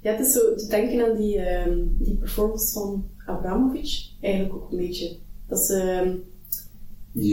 [0.00, 4.08] Ja, het is zo te denken aan die, ehm, die performance van Abramovic.
[4.20, 5.16] Eigenlijk ook een beetje.
[5.48, 6.08] Dat ze, ehm,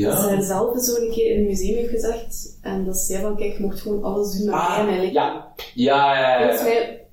[0.03, 0.41] dat ze Ja.
[0.41, 2.57] zelf zo een keer in een museum heeft gezegd.
[2.61, 4.65] En dat ze zei van, kijk, je mocht gewoon alles doen naar mij.
[4.77, 5.53] En Ah, eigenlijk, ja.
[5.73, 6.65] Ja, ja, Volgens ja.
[6.67, 7.05] mij,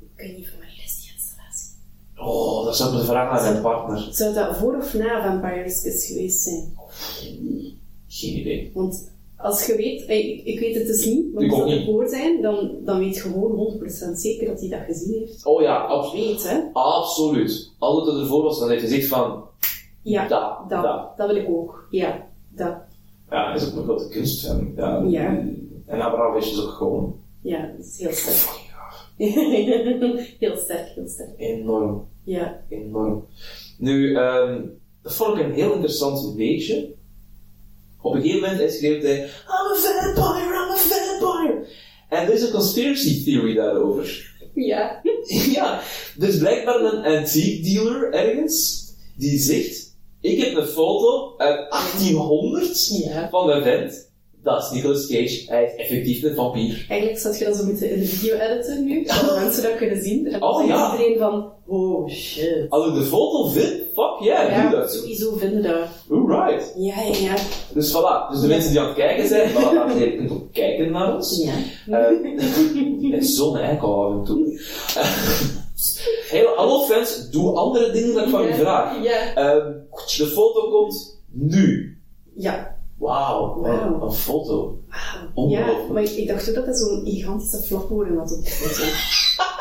[0.00, 1.68] ik weet niet van wanneer is die installatie.
[2.24, 4.08] Oh, dat ik moeten vragen aan mijn partner.
[4.10, 6.72] Zou dat voor of na Vampires Kiss geweest zijn?
[8.08, 8.70] Geen idee.
[8.74, 11.68] Want als je weet, eh, ik, ik weet het dus niet, maar Ik als dat
[11.68, 11.78] niet.
[11.78, 13.50] ervoor zijn, dan, dan weet je gewoon
[14.12, 15.46] 100% zeker dat hij dat gezien heeft.
[15.46, 16.48] Oh ja, absoluut.
[16.48, 16.60] Hè?
[16.72, 17.70] Absoluut.
[17.78, 19.42] Als het ervoor was, dan heeft hij gezegd van,
[20.02, 21.16] Ja, dat, dat, dat.
[21.16, 21.86] dat wil ik ook.
[21.90, 22.74] Ja, dat.
[23.30, 24.72] Ja, is ook een grote kunstfan.
[24.76, 25.02] Ja.
[25.08, 25.44] Ja.
[25.86, 28.63] En Abramovic is ook gewoon Ja, dat is heel sterk.
[30.38, 31.30] heel sterk, heel sterk.
[31.36, 32.08] Enorm.
[32.24, 32.60] Ja.
[32.68, 33.26] Enorm.
[33.78, 34.62] Nu, ehm,
[35.02, 36.94] dat vond ik een heel interessant weetje.
[38.00, 41.66] Op een gegeven moment hij schreef hij, I'm a vampire, I'm a vampire.
[42.08, 44.32] En er is een conspiracy theory daarover.
[44.54, 45.00] Ja.
[45.52, 45.80] ja,
[46.18, 48.84] is blijkbaar een antique dealer ergens,
[49.16, 53.28] die zegt, ik heb een foto uit 1800 Ja.
[53.28, 54.12] van een vent.
[54.44, 56.86] Dat is Nicolas Cage, hij is effectief een vampier.
[56.88, 60.02] Eigenlijk zou je dat zo moeten in de video editen nu, zodat mensen dat kunnen
[60.02, 60.26] zien.
[60.26, 60.92] En dan Oh, ja.
[60.92, 62.66] iedereen van, oh shit.
[62.68, 64.92] Als ik de foto vind, fuck yeah, Ja, doe dat.
[64.92, 65.88] sowieso vinden dat.
[66.10, 66.72] Alright.
[66.76, 67.34] Ja, ja, ja.
[67.74, 70.18] Dus voilà, dus de mensen die aan het kijken zijn, voilà, dames en heren, je
[70.18, 71.42] kunt ook kijken naar ons.
[71.44, 71.52] Ja.
[71.98, 74.60] Eh, en zo'n eikel af en toe.
[76.30, 79.02] Heel, hallo fans, doe andere dingen dan ik van u vraag.
[79.02, 79.34] Ja.
[79.34, 79.72] Ehm,
[80.16, 81.98] de foto komt nu.
[82.36, 82.73] Ja.
[83.04, 83.64] Wauw,
[84.02, 84.78] een foto.
[84.88, 84.96] Ja,
[85.34, 85.88] Ongelooflijk.
[85.92, 88.90] maar ik, ik dacht ook dat hij zo'n gigantische flaphoren had op de foto.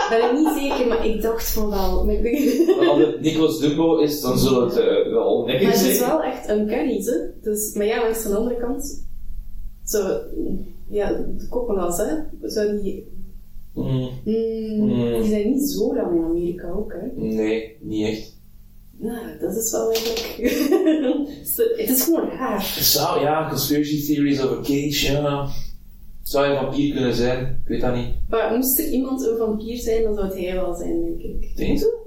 [0.09, 2.05] ben ik niet zeker, maar ik dacht van wel.
[2.05, 5.67] Maar, ik- Maar als het Nicolas Dumbo is, dan zal het eh, wel maar ontdekken
[5.67, 7.17] het is wel echt uncanny, hè.
[7.41, 9.05] Dus, maar ja, langs de andere kant,
[9.83, 10.17] zo,
[10.89, 12.15] ja, de koppelaars, hè,
[12.49, 13.11] zo die,
[13.75, 15.13] Mm, mm, Mm.
[15.13, 17.21] die zijn niet zo lang in Amerika ook, hè.
[17.21, 18.37] nee, niet echt.
[19.03, 20.35] Nou, dat is wel eigenlijk,
[21.77, 22.61] het is gewoon raar.
[22.79, 25.47] Zou, ja, conspiracy theories over Cage, ja.
[26.23, 27.39] Zou hij een vampier kunnen zijn?
[27.63, 28.07] Ik weet dat niet.
[28.29, 31.55] Maar moest er iemand een vampier zijn, dan zou het hij wel zijn, denk ik.
[31.57, 32.01] Denk je?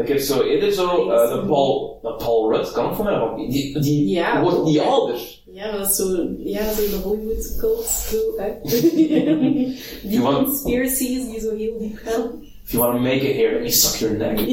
[0.00, 3.18] Ik heb zo eerder zo, eh de Paul, de Paul Rudd kan ook van mij
[3.18, 3.50] vampier.
[3.50, 4.42] Die, die Ja.
[4.42, 5.40] wordt niet ouder.
[5.52, 6.04] Ja, maar dat is zo,
[6.38, 8.52] ja, zo de Hollywood cult, zo, hè.
[10.08, 12.30] die want- conspiracies die zo heel diep gaan.
[12.66, 14.38] If you want to make it here, let me suck your neck.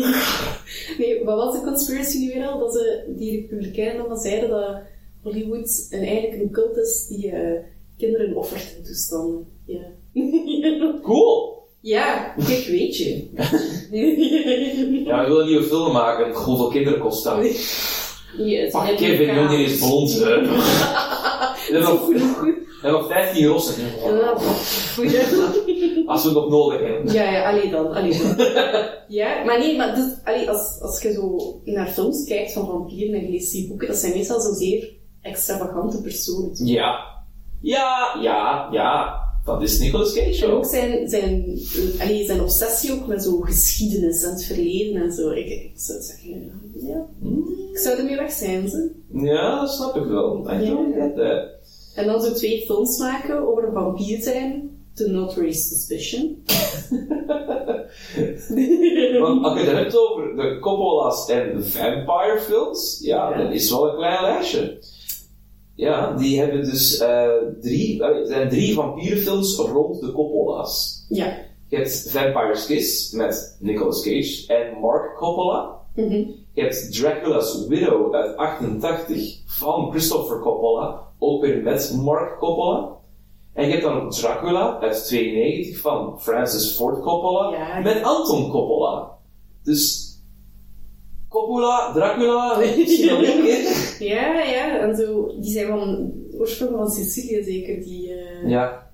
[0.98, 2.60] Nee, wat was de conspiracy nu weer al?
[2.60, 4.76] Dat ze, die republikeinen allemaal zeiden dat
[5.24, 7.60] Hollywood een, eigenlijk een cult is die eh,
[7.98, 9.46] kinderen offert in toestanden.
[9.66, 9.82] Ja.
[11.04, 11.62] Cool!
[11.80, 13.30] ja, kijk, weet je.
[15.06, 16.34] Ja, we willen een nieuwe film maken.
[16.34, 17.36] Hoeveel kinderen kost dat?
[17.36, 19.44] Ja, ze Fuck, hebben Kevin, elkaar.
[19.44, 20.14] jongen is blond.
[20.14, 20.26] We
[21.72, 23.84] hebben nog, we hebben nog 15 rossen.
[24.06, 24.34] Ja,
[26.06, 27.14] Als we het nog nodig hebben.
[27.14, 28.46] Ja, ja, alleen dan, alleen dan.
[29.20, 33.20] ja, maar nee, maar dus, allee, als, als je zo naar films kijkt van vampieren
[33.20, 34.90] en je leest die boeken, dat zijn meestal zo zeer
[35.22, 36.52] extravagante personen.
[36.54, 37.12] Ja.
[37.62, 39.22] Ja, ja, ja.
[39.46, 41.60] Dat is Nicolas Cage En ook zijn, zijn,
[42.00, 45.30] allee, zijn obsessie ook met zo geschiedenis en het verleden en zo.
[45.30, 47.06] Ik, ik zou zeggen, ja,
[47.72, 48.70] ik zou ermee weg zijn.
[48.70, 48.92] Ze.
[49.14, 50.52] Ja, dat snap ik wel.
[50.52, 50.76] I.
[51.96, 54.72] En dan zo twee films maken over een vampier zijn.
[54.96, 56.38] To Not Raise Suspicion.
[59.20, 63.44] Want als je het hebt over de Coppola's en de vampire films, ja, Ja.
[63.44, 64.78] dat is wel een klein lijstje.
[65.76, 67.30] Ja, die hebben dus eh,
[67.62, 71.06] drie, er zijn drie vampierenfilms rond de Coppola's.
[71.10, 71.38] Ja.
[71.68, 75.76] Je hebt Vampire's Kiss met Nicolas Cage en Mark Coppola.
[75.96, 76.14] Mhm.
[76.54, 82.92] Je hebt Dracula's Widow uit 88 van Christopher Coppola, ook weer met Mark Coppola.
[83.54, 87.80] En je hebt dan Dracula uit 92 van Francis Ford Coppola Ja.
[87.80, 89.12] met Anton Coppola.
[89.64, 90.12] Dus
[91.30, 92.62] Coppola, Dracula.
[94.00, 98.10] Ja, ja, en zo, die zijn van oorsprong van Sicilië zeker, die...
[98.14, 98.92] eh, Ja,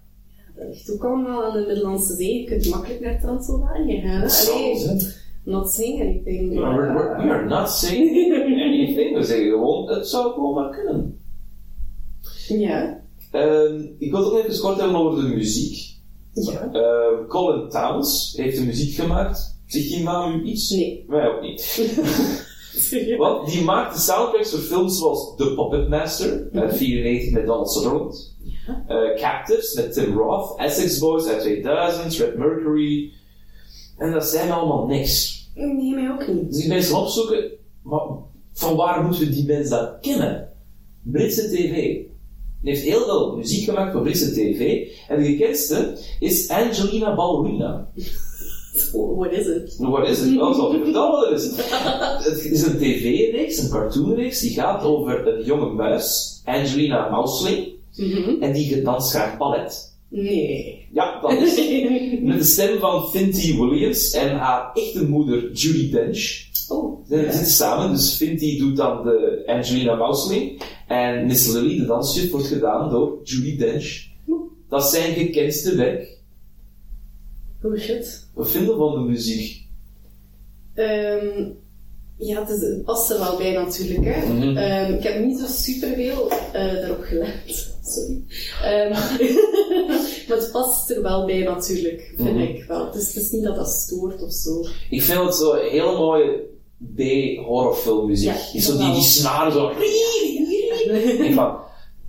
[0.56, 2.40] Dat ligt ook allemaal aan de Middellandse Zee.
[2.40, 4.22] Je kunt makkelijk naar Transylvanië gaan.
[4.22, 4.98] Allee,
[5.44, 6.54] not saying anything.
[6.54, 8.34] We are, maar, we are not saying
[8.68, 9.16] anything.
[9.18, 11.20] We zeggen gewoon, het zou gewoon maar kunnen.
[12.48, 13.02] Ja.
[13.32, 15.98] Ehm, ik wil het ook even kort hebben over de muziek.
[16.34, 16.70] Ja.
[16.74, 19.58] Ehm, Colin Towns heeft de muziek gemaakt.
[19.66, 20.70] Zegt die naam u iets?
[20.70, 21.06] Nee.
[21.08, 21.92] Wij ook niet.
[23.18, 27.72] Want die maakt de soundtracks voor films zoals The Puppet Master, uit 94 met Donald
[27.72, 28.38] Sutherland.
[28.88, 33.12] Eh, Captives met Tim Roth, Essex Boys uit 2000, Red Mercury.
[33.98, 35.48] En dat zijn allemaal niks.
[35.56, 36.52] Nee, mij ook niet.
[36.52, 37.52] Dus ik ben eens gaan opzoeken,
[37.84, 38.02] maar
[38.54, 40.50] van waar moeten we die mensen dat kennen?
[41.02, 41.98] Britse tv.
[42.62, 44.88] Die heeft heel veel muziek gemaakt voor Britse tv.
[45.08, 47.88] En de gekendste is Angelina Ballerina.
[49.18, 49.76] What is it?
[49.78, 50.36] Wat is het?
[50.36, 51.52] Wel, zal ik vertellen wat het is.
[52.26, 58.42] Het is een tv-reeks, een cartoonreeks, die gaat over een jonge muis, Angelina Mousling, Mhm.
[58.42, 59.94] en die danst graag ballet.
[60.10, 60.88] Nee.
[60.94, 61.56] Ja, dat is
[62.22, 66.48] met de stem van Finty Williams en haar echte moeder Judy Dench.
[66.70, 67.06] Oh.
[67.10, 72.32] Ze zitten samen, dus Finty doet dan de Angelina Mousling en Miss Lily, de dansjuf,
[72.32, 74.08] wordt gedaan door Judy Dench.
[74.70, 76.18] Dat is zijn gekendste werk.
[77.64, 78.28] Oh shit.
[78.34, 79.68] Wat vinden we van de muziek?
[80.74, 81.50] Ehm,
[82.18, 84.06] ja, het, is, het past er wel bij natuurlijk.
[84.06, 84.34] Hè.
[84.34, 84.58] Mhm.
[84.58, 87.34] Ehm, ik heb niet zo superveel eh daarop gelet.
[87.84, 88.22] Sorry.
[88.64, 88.90] Ehm,
[90.28, 92.40] maar het past er wel bij natuurlijk, vind Mhm.
[92.40, 92.86] ik wel.
[92.86, 94.66] Het is, het is niet dat dat stoort of zo.
[94.90, 96.44] Ik vind het zo heel mooie
[96.96, 98.28] B-horrorfilmmuziek.
[98.30, 99.70] Ja, Die zo die, die snaren zo.
[99.70, 101.56] Ik van,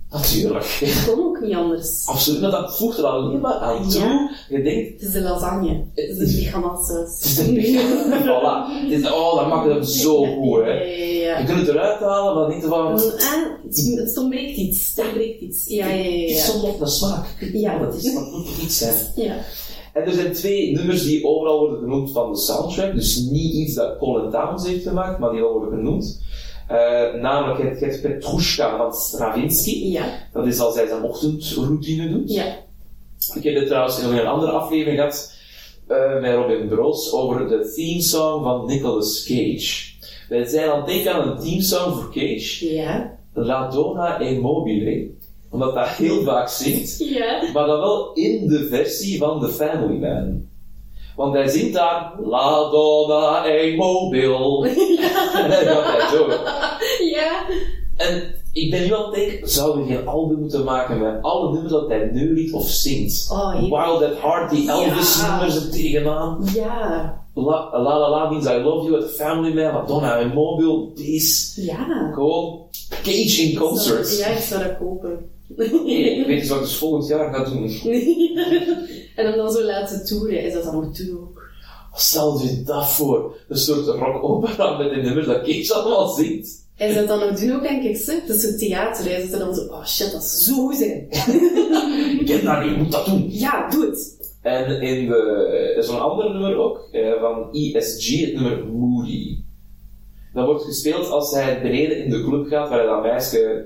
[0.09, 0.65] natuurlijk.
[0.65, 2.05] Het kon ook niet anders.
[2.05, 4.01] Absoluut, maar dat voegt er alleen maar aan toe.
[4.01, 4.29] Ja.
[4.49, 5.85] Je denkt, Het is de lasagne.
[5.95, 7.15] Het is een bechamelsaus.
[7.17, 7.79] het is een beetje,
[8.25, 8.83] voilà.
[8.89, 10.71] Het is, oh, dat maakt het zo goed, hè.
[10.71, 13.01] Ja, Je kunt het eruit halen, maar niet van, ah,
[13.63, 14.97] het, het ontbreekt iets.
[14.97, 15.65] Er ontbreekt iets.
[15.67, 16.21] Ja, ja, ja.
[16.21, 17.25] het is zo nog naar smaak.
[17.53, 17.77] Ja.
[17.79, 18.95] dat is, dat moet iets zijn.
[19.15, 19.35] ja.
[19.93, 22.93] En er zijn twee nummers die overal worden genoemd van de soundtrack.
[22.93, 26.21] Dus niet iets dat Colin Towns heeft gemaakt, maar die worden genoemd.
[26.67, 29.85] Eh, namelijk het, het Petrushka van Stravinsky.
[29.85, 30.05] Ja.
[30.33, 32.33] Dat is als hij zijn ochtendroutine doet.
[32.33, 32.45] Ja.
[33.35, 35.33] Ik heb het trouwens in een andere aflevering gehad
[35.87, 39.91] eh, met Robin Broos over de theme song van Nicolas Cage.
[40.29, 43.19] Wij zijn aan het denken aan een theme song voor Cage, Ja.
[43.33, 45.09] La Donna e Mobile,
[45.51, 47.41] omdat dat heel vaak zingt, Ja.
[47.53, 50.49] maar dan wel in de versie van The Family Man.
[51.15, 54.67] Want hij zingt daar La Donna e Mobile.
[54.69, 56.27] En gaat hij zo.
[57.05, 57.45] Ja.
[57.97, 61.51] En ik ben nu aan het denken, zouden we geen album moeten maken met alle
[61.51, 63.27] nummers dat hij neuriet of zingt?
[63.31, 65.29] Oh, Wild at Heart, die Elvis Ja.
[65.37, 66.47] nummers er tegenaan.
[66.55, 67.19] Ja.
[67.33, 71.61] La La La, la means I love you at Family Man, Madonna en Mobile, deze.
[71.65, 72.11] Ja.
[72.13, 72.59] Gewoon
[73.03, 74.17] Cage in concert.
[74.17, 75.30] Ja, ik zou dat kopen.
[75.57, 77.63] Nee, ik weet eens wat ik dus volgend jaar ga doen.
[79.15, 81.49] en dan zo laten toeren, is dat dan ook doen ook?
[81.93, 86.59] Stel je dat voor, een soort rock opera met de nummers dat Cage allemaal zingt.
[86.75, 88.13] Hij zou dat dan ook doen ook, denk ik, zo.
[88.27, 91.07] Dat is zo theater, er dan zo, oh shit, dat is zo zijn.
[92.19, 93.25] Ik ken dat niet, ik moet dat doen.
[93.29, 94.19] Ja, doe het.
[94.41, 99.37] En in de, is een ander nummer ook, eh, van ESG, het nummer Moody.
[100.33, 103.65] Dat wordt gespeeld als hij beneden in de club gaat waar hij dat meisje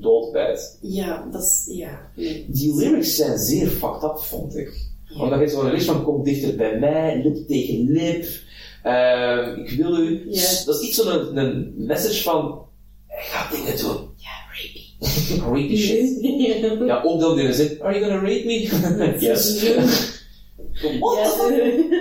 [0.00, 0.78] doodbijt.
[0.80, 2.10] Ja, dat is, ja.
[2.46, 4.72] Die lyrics zijn zeer fucked up, vond ik.
[5.18, 8.26] Omdat je zo'n lyrics van kom dichter bij mij, lip tegen lip,
[8.82, 10.26] eh, ik wil u.
[10.30, 10.64] Ja.
[10.64, 12.64] Dat is iets zo'n een message van,
[13.06, 14.08] hij gaat dingen doen.
[14.16, 14.84] Ja, rapey.
[15.60, 16.20] Rapey shit.
[16.20, 16.84] ja.
[16.86, 18.60] Ja, ook dan in de zin, are you gonna rape me?
[19.26, 19.62] yes.
[21.00, 21.94] What the fuck?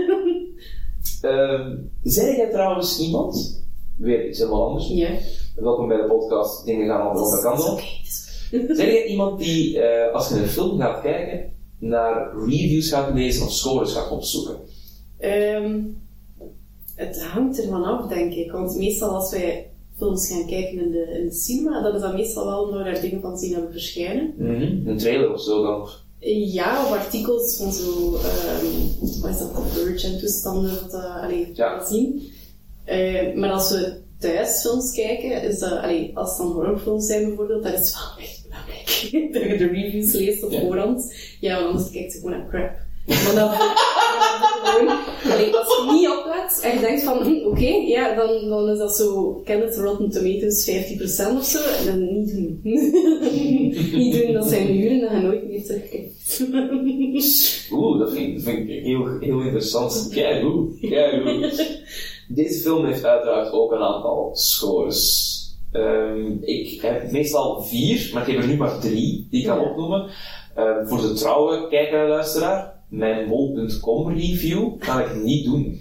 [1.21, 3.64] Ehm, jij trouwens iemand,
[3.97, 5.09] weer iets helemaal anders, Ja.
[5.55, 7.79] welkom bij de podcast, dingen gaan aan de andere kant op.
[8.77, 13.45] Zijn jij iemand die, eh, als je een film gaat kijken, naar reviews gaat lezen
[13.45, 14.55] of scores gaat opzoeken?
[15.17, 15.79] Ehm,
[16.95, 18.51] het hangt ervan af, denk ik.
[18.51, 22.13] Want meestal als wij films gaan kijken in de, in de cinema, dan is dat
[22.13, 24.33] meestal wel omdat we daar dingen van zien hebben verschijnen.
[24.87, 25.87] Een trailer of zo dan?
[26.27, 28.65] Ja, of artikels van zo, ehm
[29.21, 31.85] wat is dat, The Verge en toestanden, dat, uh, allee, Ja.
[31.85, 32.21] zien.
[32.85, 37.25] Eh, maar als we thuis films kijken, is dat, allee, als het dan horrorfilms zijn
[37.27, 38.87] bijvoorbeeld, dat is wel echt belangrijk.
[39.33, 40.59] dat je de reviews leest op Ja.
[40.59, 41.15] voorhand.
[41.39, 42.71] Ja, want anders kijkt je gewoon naar crap.
[43.05, 43.15] Maar
[44.63, 44.89] gewoon,
[45.33, 48.77] allee, als je niet oplet en je denkt van, hm, oké, ja, dan, dan is
[48.77, 52.59] dat zo, ken het Rotten Tomatoes 50% of zo, en dan niet doen.
[53.99, 56.41] niet doen, dat zijn uren dat je nooit meer terugkijkt.
[57.71, 60.07] Oeh, dat vind, ik- vind ik heel, heel interessant.
[60.11, 61.51] Kijk hoe, kijk hoe.
[62.27, 65.33] Deze film heeft uiteraard ook een aantal scores.
[65.71, 69.59] Ehm, ik heb meestal vier, maar ik heb er nu maar drie die ik kan
[69.59, 69.69] Ja.
[69.69, 70.09] opnoemen.
[70.55, 75.79] Eh, voor de trouwe kijker en luisteraar, mijn mol.com review kan ik niet doen.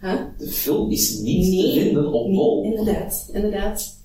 [0.00, 0.20] Huh?
[0.38, 1.62] De film is niet Nee.
[1.74, 2.62] te vinden op Nee, mol.
[2.64, 4.00] inderdaad, inderdaad.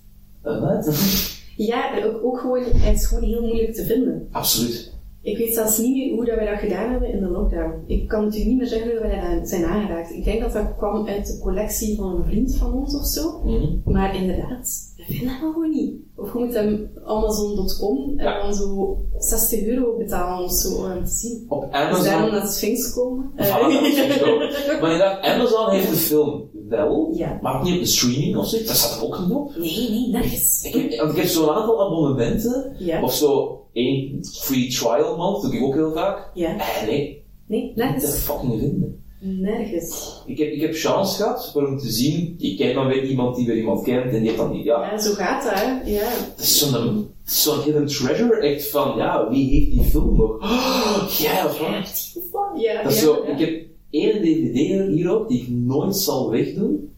[1.58, 4.28] Ja, ook, ook gewoon, hij is gewoon heel moeilijk te vinden.
[4.32, 4.94] Absoluut.
[5.28, 7.84] Ik weet zelfs niet meer hoe dat wij dat gedaan hebben in de lockdown.
[7.86, 10.14] Ik kan het u niet meer zeggen hoe wij dat zijn aangeraakt.
[10.14, 13.42] Ik denk dat dat kwam uit de collectie van een vriend van ons of zo.
[13.44, 13.92] Mhm.
[13.92, 15.94] Maar inderdaad, we vinden hem gewoon niet.
[16.16, 18.42] Of je moet hem Amazon.com en Ja.
[18.42, 21.46] dan zo 60 euro betalen of zo om hem te zien.
[21.50, 22.32] Op Dus daarom Amazon.
[22.32, 23.32] naar de Sphinx komen.
[23.36, 24.38] Eh, Voilà, dat is echt zo.
[24.82, 27.40] Maar inderdaad, Amazon heeft de film wel, Ja.
[27.42, 28.58] maar ook niet op de streaming of zo.
[28.66, 29.56] Daar staat er ook niet op.
[29.58, 30.64] Nee, nee, nergens.
[30.64, 33.04] Ik heb, want ik heb zo'n aantal abonnementen, Ja.
[33.04, 36.32] of zo één free trial month, doe ik ook heel vaak.
[36.34, 36.58] Ja.
[36.58, 38.16] Eh, nee, Nee, niet te nergens.
[38.20, 39.04] fucking vinden.
[39.20, 40.22] Nergens.
[40.26, 43.46] Ik heb, ik heb chance gehad hem te zien, ik ken dan weer iemand die
[43.46, 45.92] weer iemand kent en die heeft dan niet, ja, Ja, zo gaat dat, hè.
[45.92, 46.10] Ja.
[46.10, 50.42] Het is zo'n zo'n hidden treasure, echt van, ja, wie heeft die film nog?
[50.42, 52.62] Oh, jij of wat?
[52.62, 53.32] Ja, Dat is zo, ja.
[53.34, 56.92] ik heb één DVD hier ook, die ik nooit zal wegdoen.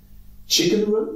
[0.45, 1.07] Chicken Run.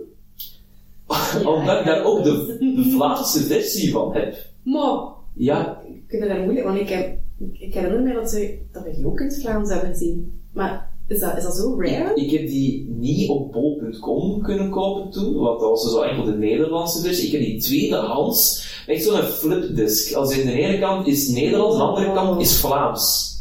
[1.46, 4.36] Omdat ik daar ook de, de Vlaamse versie van heb.
[4.64, 5.00] Maar,
[5.34, 7.18] Ja, kunnen daar moeilijk, want ik, heb,
[7.52, 10.42] ik herinner me dat, ze, dat we die ook in het Vlaams hebben gezien.
[10.52, 12.16] Maar is dat, is dat zo rare?
[12.16, 16.06] ik, ik heb die niet op bol.com kunnen kopen toen, want dat was dus al
[16.06, 17.26] enkel de Nederlandse versie.
[17.26, 20.14] Ik heb die tweedehands, echt zo'n flipdisk.
[20.14, 23.32] Als in de ene kant is Nederlands, de andere kant is Vlaams.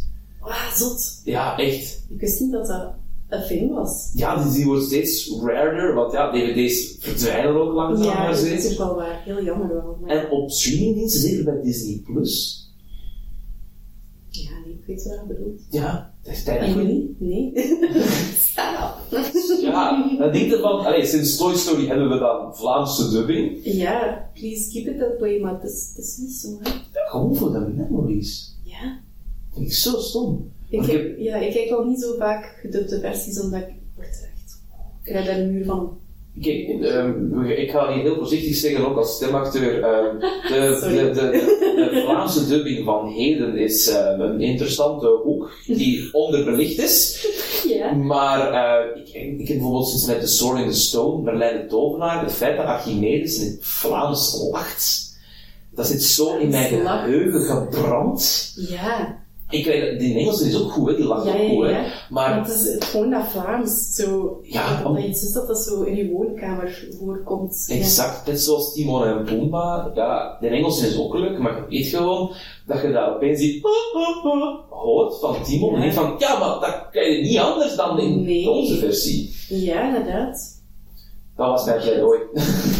[0.40, 1.20] Ah, zot.
[1.24, 2.02] Ja, echt.
[2.08, 2.92] Ik wist niet dat dat
[3.28, 4.10] een film was.
[4.14, 8.70] Ja, die, die wordt steeds rarer, want ja, dvd's verdwijnen ook langzaam Ja, dat is
[8.70, 9.22] ook wel waar.
[9.24, 9.98] Heel jammer wel.
[10.00, 12.61] Maar, En op streamingdiensten, zeker bij Disney Plus,
[15.00, 15.60] ja, ik bedoelt.
[15.80, 17.20] ja, dat is tijd voor niet.
[17.20, 17.52] Nee.
[17.52, 17.78] Nee.
[18.36, 19.18] Sta op.
[19.60, 23.60] Ja, dan denk je van, allee, sinds Toy Story hebben we dan Vlaamse dubbing.
[23.64, 26.70] Ja, please keep it that way, maar het is, het is niet zo, hè.
[26.92, 28.56] Gewoon voor de memories.
[28.62, 29.00] Ja.
[29.54, 30.50] Vind ik zo stom.
[30.68, 33.74] Ik, Want ik heb, ja, ik kijk wel niet zo vaak gedubde versies, omdat ik
[33.94, 34.60] word echt...
[35.02, 35.98] Ik krijg daar een muur van.
[36.40, 39.82] Kijk, ehm, ik ga hier heel voorzichtig zeggen, ook als stemacteur.
[39.82, 40.96] ehm, de, Sorry.
[40.96, 46.78] de, de, de, de Vlaamse dubbing van heden is ehm, een interessante hoek die onderbelicht
[46.78, 47.26] is.
[47.96, 49.08] Maar eh, ik,
[49.40, 52.56] ik heb bijvoorbeeld sinds met The Sword in the Stone, Merlijn de Tovenaar, het feit
[52.56, 55.16] dat Archimedes in het Vlaams lacht,
[55.74, 58.52] dat zit zo in mijn geheugen gebrand.
[58.68, 59.21] Ja.
[59.52, 60.96] Ik weet, die Engelse is ook goed, hè?
[60.96, 61.80] die lacht Ja, ook goed, hè?
[62.10, 64.38] maar het is het- gewoon dat Vlaams, zo...
[64.42, 67.66] Ja, dat iets is dat dat zo in je woonkamer voorkomt.
[67.70, 71.86] Exact, net zoals Timon en Pumbaa, ja, de Engelse is ook leuk, maar je weet
[71.86, 72.32] gewoon
[72.66, 73.62] dat je daar opeens die
[74.70, 78.22] hoort van Timon en denkt van, ja, maar dat krijg je niet anders dan in
[78.22, 78.50] Nee.
[78.50, 79.34] onze versie.
[79.48, 80.51] Ja, inderdaad.
[81.36, 82.20] Dat was mijn pleidooi.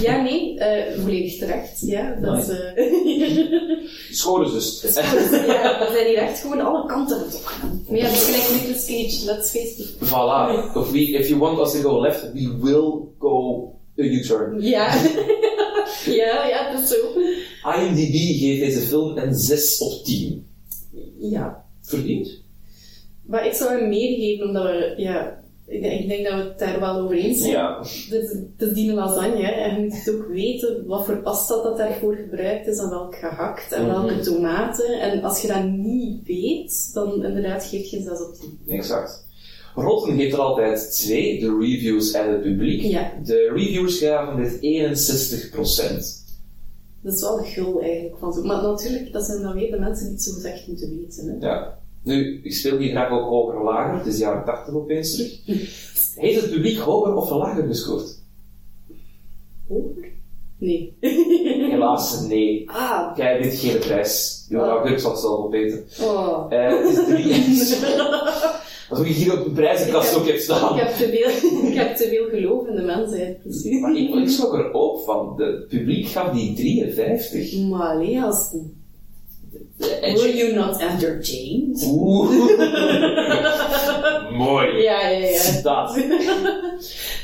[0.01, 1.81] Ja, nee, eh, volledig terecht.
[1.81, 2.49] Ja, dat is...
[2.49, 2.75] eh,
[4.53, 4.83] dus.
[4.85, 5.31] is goed.
[5.47, 7.85] ja, we zijn hier echt gewoon alle kanten aan het opgaan.
[7.89, 9.95] Maar ja, dat is gelijk Nicolas Cage, let's face it.
[10.09, 10.75] Voilà.
[10.77, 13.63] If, we, if you want us to go left, we will go
[13.99, 14.61] a U-turn.
[14.61, 14.95] Ja.
[16.21, 16.97] ja, ja, dat is zo.
[17.81, 20.47] IMDb geeft deze film een 6 op 10.
[21.19, 21.65] Ja.
[21.83, 22.41] Verdiend?
[23.27, 24.95] Maar ik zou hem meer geven, omdat we...
[24.97, 25.42] Ja,
[25.73, 27.53] ik, denk- ik denk dat we het daar wel over eens zijn.
[27.53, 27.79] Ja.
[28.11, 32.15] Het is, die lasagne, hè, en je moet ook weten wat voor pasta dat daarvoor
[32.17, 34.23] gebruikt is, en welk gehakt, en welke Mhm.
[34.23, 35.01] tomaten.
[35.01, 38.75] En als je dat niet weet, dan inderdaad geef je 6 op 10.
[38.77, 39.25] Exact.
[39.75, 42.83] Rotten geeft er altijd twee, de reviews en het publiek.
[42.83, 43.13] Ja.
[43.25, 46.21] De reviews gaven dit 61%.
[47.03, 48.43] Dat is wel de gul eigenlijk van zo.
[48.43, 51.27] Maar natuurlijk, dat zijn dan weer de mensen die het zo gezegd moeten weten.
[51.41, 51.47] Hè.
[51.47, 51.79] Ja.
[52.03, 55.39] Nu, ik speel hier graag ook hoger lager, het is jaren 80 opeens terug.
[56.17, 58.19] Heeft het publiek hoger of lager gescoord?
[59.69, 60.11] Hoger?
[60.59, 60.97] Nee.
[61.71, 62.71] Helaas, nee.
[62.71, 63.17] ah.
[63.17, 64.47] Jij wint geen prijs.
[64.49, 64.67] Je Oh.
[64.69, 65.85] augurk zal het zelf opeten.
[66.03, 66.47] Oh.
[66.49, 67.35] Eh, het is drie.
[68.91, 70.75] Alsof ik hier op een prijzenkast Ik ook heb staan.
[70.79, 73.81] Ik heb te veel, ik heb te veel geloof in de mensheid, precies.
[73.81, 75.35] Maar ik, ik schrok er ook van.
[75.37, 77.59] De- Het publiek gaf die 53.
[77.69, 78.82] Maar allee, gasten.
[80.17, 81.83] Were you not entertained?
[81.91, 82.31] Oeh.
[84.39, 84.83] Mooi.
[84.83, 85.39] Ja, ja, ja.
[85.39, 85.97] Citaat.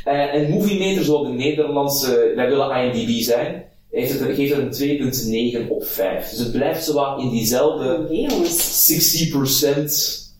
[0.04, 4.80] Eh, en Movie Meter, zoals de Nederlandse, wij willen IMDb zijn, heeft het, geeft het
[4.80, 6.30] een 2,9 op 5.
[6.30, 9.32] Dus het blijft zo wat in diezelfde jongens.
[9.32, 9.34] 60%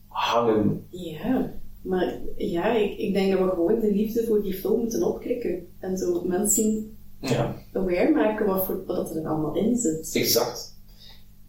[0.08, 0.86] hangen.
[0.90, 1.52] Ja,
[1.82, 5.66] maar ja, ik, ik denk dat we gewoon de liefde voor die film moeten opkrikken.
[5.80, 10.10] En zo mensen Ja, aware maken wat, voor, wat er allemaal in zit.
[10.14, 10.76] exact.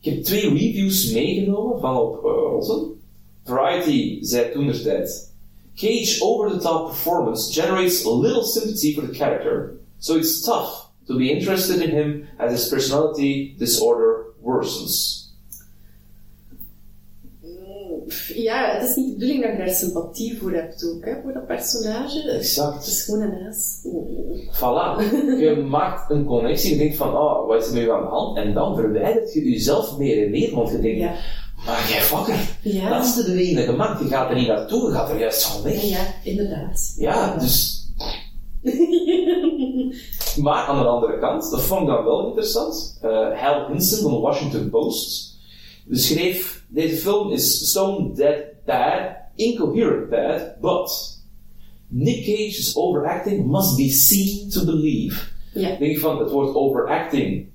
[0.01, 3.01] Ik heb twee reviews meegenomen van op Rotten.
[3.43, 5.33] Variety zei toen tijd.
[5.75, 11.81] Cage over-the-top performance generates little sympathy for the character, so it's tough to be interested
[11.81, 15.28] in him as his personality disorder worsens.
[18.35, 21.33] Ja, het is niet de bedoeling dat je daar sympathie voor hebt ook, hè, voor
[21.33, 22.21] dat personage.
[22.21, 22.87] Het Exact.
[22.87, 23.53] is gewoon een.
[23.83, 24.07] Oh.
[24.55, 25.01] Voilà.
[25.39, 28.07] Je maakt een connectie, je denkt van, oh, wat is er met je aan de
[28.07, 28.37] hand?
[28.37, 31.13] En dan verwijdert je jezelf meer en meer, want je denkt, Ja.
[31.65, 32.89] maar jij fucker, Ja.
[32.89, 34.01] dat is de beweging gemaakt.
[34.01, 35.81] Je gaat er niet naartoe, je gaat er juist van weg.
[35.81, 36.93] Ja, inderdaad.
[36.97, 37.77] Ja, dus...
[40.41, 42.97] Maar aan de andere kant, dat vond ik dan wel interessant.
[43.01, 45.37] eh Hal Hinson van de Washington Post
[45.89, 51.17] beschreef: deze film is stone dead bad, incoherent bad, but
[51.87, 55.31] Nick Cage's overacting must be seen to believe.
[55.53, 55.69] Ja.
[55.69, 57.47] Ik denk van het woord overacting.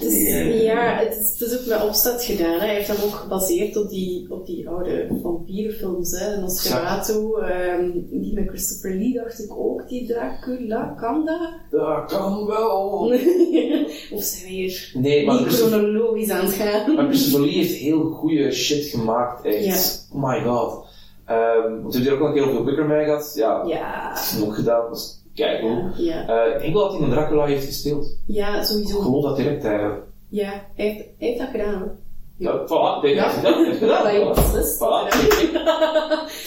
[0.00, 0.28] Is,
[0.62, 2.52] ja, het is, het is ook met opzet gedaan.
[2.52, 2.58] Hè.
[2.58, 6.18] Hij heeft hem ook gebaseerd op die, op die oude vampierenfilms.
[6.18, 6.34] Hè.
[6.34, 11.52] De Nosferatu, ehm, die met Christopher Lee dacht ik ook, die Dracula, kan dat?
[11.70, 13.12] Dat kan wel.
[14.14, 16.94] of zijn we hier Nee, maar chronologisch aan het gaan?
[16.94, 20.08] maar Christopher Lee heeft heel goede shit gemaakt, echt.
[20.12, 20.86] Oh my god.
[21.24, 23.32] Ehm want hebben hier ook nog over The Wicker Man gehad.
[23.36, 24.90] Ja, Ja, dat is nog gedaan.
[24.90, 26.26] Dat kijk ja, ja.
[26.46, 28.16] Eh, ik denk wel dat hij een Dracula heeft gespeeld.
[28.26, 29.00] ja, Ik sowieso.
[29.00, 30.02] geloof dat direct eigenlijk.
[30.28, 31.90] Ja, hij heeft, hij heeft dat gedaan.
[32.36, 34.04] Ja, voilà, gedaan, heeft gedaan.
[34.04, 34.18] Dat je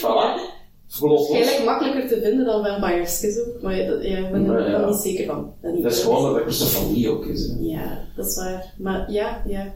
[0.00, 0.60] Voilà.
[1.00, 4.86] Waarschijnlijk makkelijker te vinden dan Vampirescus ook, maar dat, ja, ik ben er ja.
[4.86, 5.52] niet zeker van.
[5.62, 7.46] niet Dat is gewoon dat Christopher Lee ook is.
[7.46, 7.54] hè.
[7.60, 8.74] Ja, dat is waar.
[8.78, 9.74] Maar ja, ja.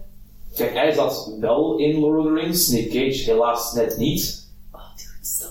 [0.55, 4.47] Kijk, hij zat wel in Lord of the Rings, Nick Cage helaas net niet.
[4.73, 5.49] Oh, dude, stel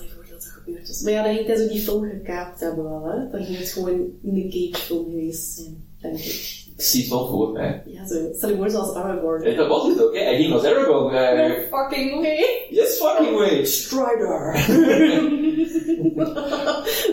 [0.95, 1.01] dat was.
[1.01, 3.29] Maar ja, dan ging hij zo die film gekaapt hebben wel, hè.
[3.31, 6.63] Dan ging het gewoon een Cage-film geweest zijn, denk ik.
[6.77, 7.83] Ik zie het wel voor mij.
[7.85, 8.15] Ja, zo.
[8.37, 9.43] Stel je voor zoals Aragorn.
[9.43, 10.23] Eh, Dat was het ook, hè.
[10.23, 11.15] Hij ging als Aragorn.
[11.15, 12.45] eh, No fucking way!
[12.69, 13.65] yes, fucking way.
[13.65, 14.55] Strider.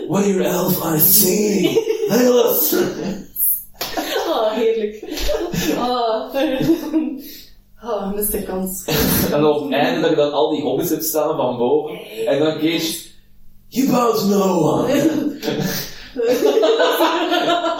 [0.07, 1.77] What are your elf saying?
[2.09, 2.73] Hail us.
[4.27, 5.03] Oh, heerlijk.
[7.85, 8.85] Oh, oh mist de kans.
[9.31, 11.95] En op het einde dat je dan al die hobbits hebt staan van boven.
[12.25, 13.11] En dan Cage...
[13.73, 14.87] You bow to no one.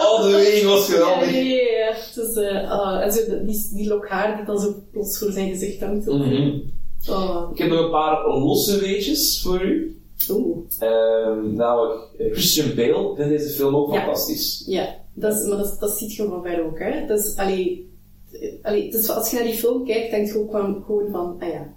[0.00, 1.32] Oh, de beweging was Ja, geweldig.
[1.32, 1.94] ja, ja, ja.
[2.14, 5.80] Dus, eh, ah, en zo, die, die lokhaar die dan zo plots voor zijn gezicht
[5.80, 6.08] hangt.
[6.08, 9.98] Oh, Ik heb nog een paar losse weetjes voor u.
[10.30, 10.56] oeh.
[10.78, 14.00] Ehm, namelijk, eh, Christian Bale vindt deze film ook Ja.
[14.00, 14.64] fantastisch.
[14.66, 17.06] Ja, dat is, maar dat, dat ziet je van ver ook, hè.
[17.06, 17.90] Dat is, allee,
[18.62, 21.48] allee, dus als je naar die film kijkt, denk je ook van, gewoon van, ah
[21.48, 21.72] ja,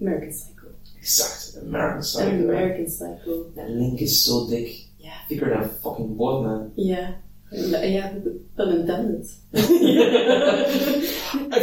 [0.00, 0.61] American Psycho.
[1.02, 2.28] Exact, American Psycho.
[2.28, 3.46] American Psycho.
[3.56, 4.86] En Link is zo dik.
[4.96, 5.12] Ja.
[5.28, 6.70] Dikker dan fucking board, man.
[6.74, 7.14] Ja.
[7.82, 8.12] Ja,
[8.54, 9.26] pun intended.
[9.52, 9.60] I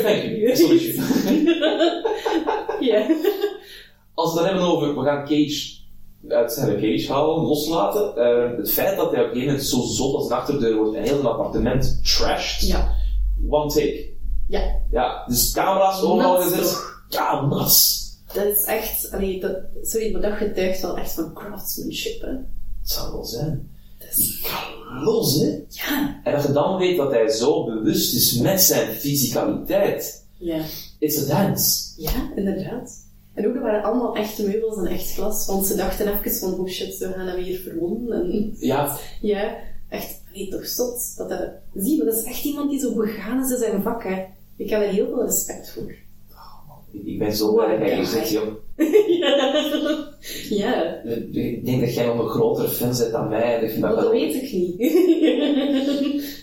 [0.04, 0.56] thank you.
[0.56, 0.80] Sorry.
[2.80, 3.06] Ja.
[4.14, 5.78] Als we het dan hebben over, we gaan Cage
[6.30, 8.16] uit zijn cage halen, loslaten.
[8.16, 10.96] eh, het feit dat hij op een gegeven moment zo zot als een achterdeur wordt
[10.96, 12.68] en heel een appartement trashed.
[12.68, 12.96] Ja.
[13.50, 14.06] One take.
[14.48, 14.62] Ja.
[14.92, 16.78] Ja, dus camera's overal gezet.
[17.10, 17.99] Ja, nuts.
[18.34, 22.27] Dat is echt, allee, dat, sorry, maar dat getuigt wel echt van craftsmanship, hè.
[22.27, 23.69] Het zou wel zijn.
[23.97, 24.47] Dat is,
[25.03, 25.59] los, hè.
[25.69, 26.21] ja.
[26.23, 30.25] En dat je dan weet dat hij zo bewust is met zijn fysicaliteit.
[30.38, 30.61] Ja.
[30.99, 32.01] It's a dance.
[32.01, 33.07] Ja, inderdaad.
[33.34, 36.59] En ook, dat waren allemaal echte meubels en echt glas, want ze dachten even van,
[36.59, 38.21] oh shit, we gaan hem hier verwonden.
[38.21, 39.55] En Ja, ja,
[39.89, 41.13] echt, nee, toch zot.
[41.17, 44.03] Dat dat, zie, maar dat is echt iemand die zo begaan is in zijn vak,
[44.03, 44.25] hè.
[44.55, 45.93] Ik heb er heel veel respect voor.
[47.06, 48.48] Ik ben zo blij dat jij hier zit, jong.
[50.50, 53.60] ja, Ik denk dat jij nog een grotere fan bent dan mij.
[53.60, 54.78] Dat dat dat wel- weet ik niet.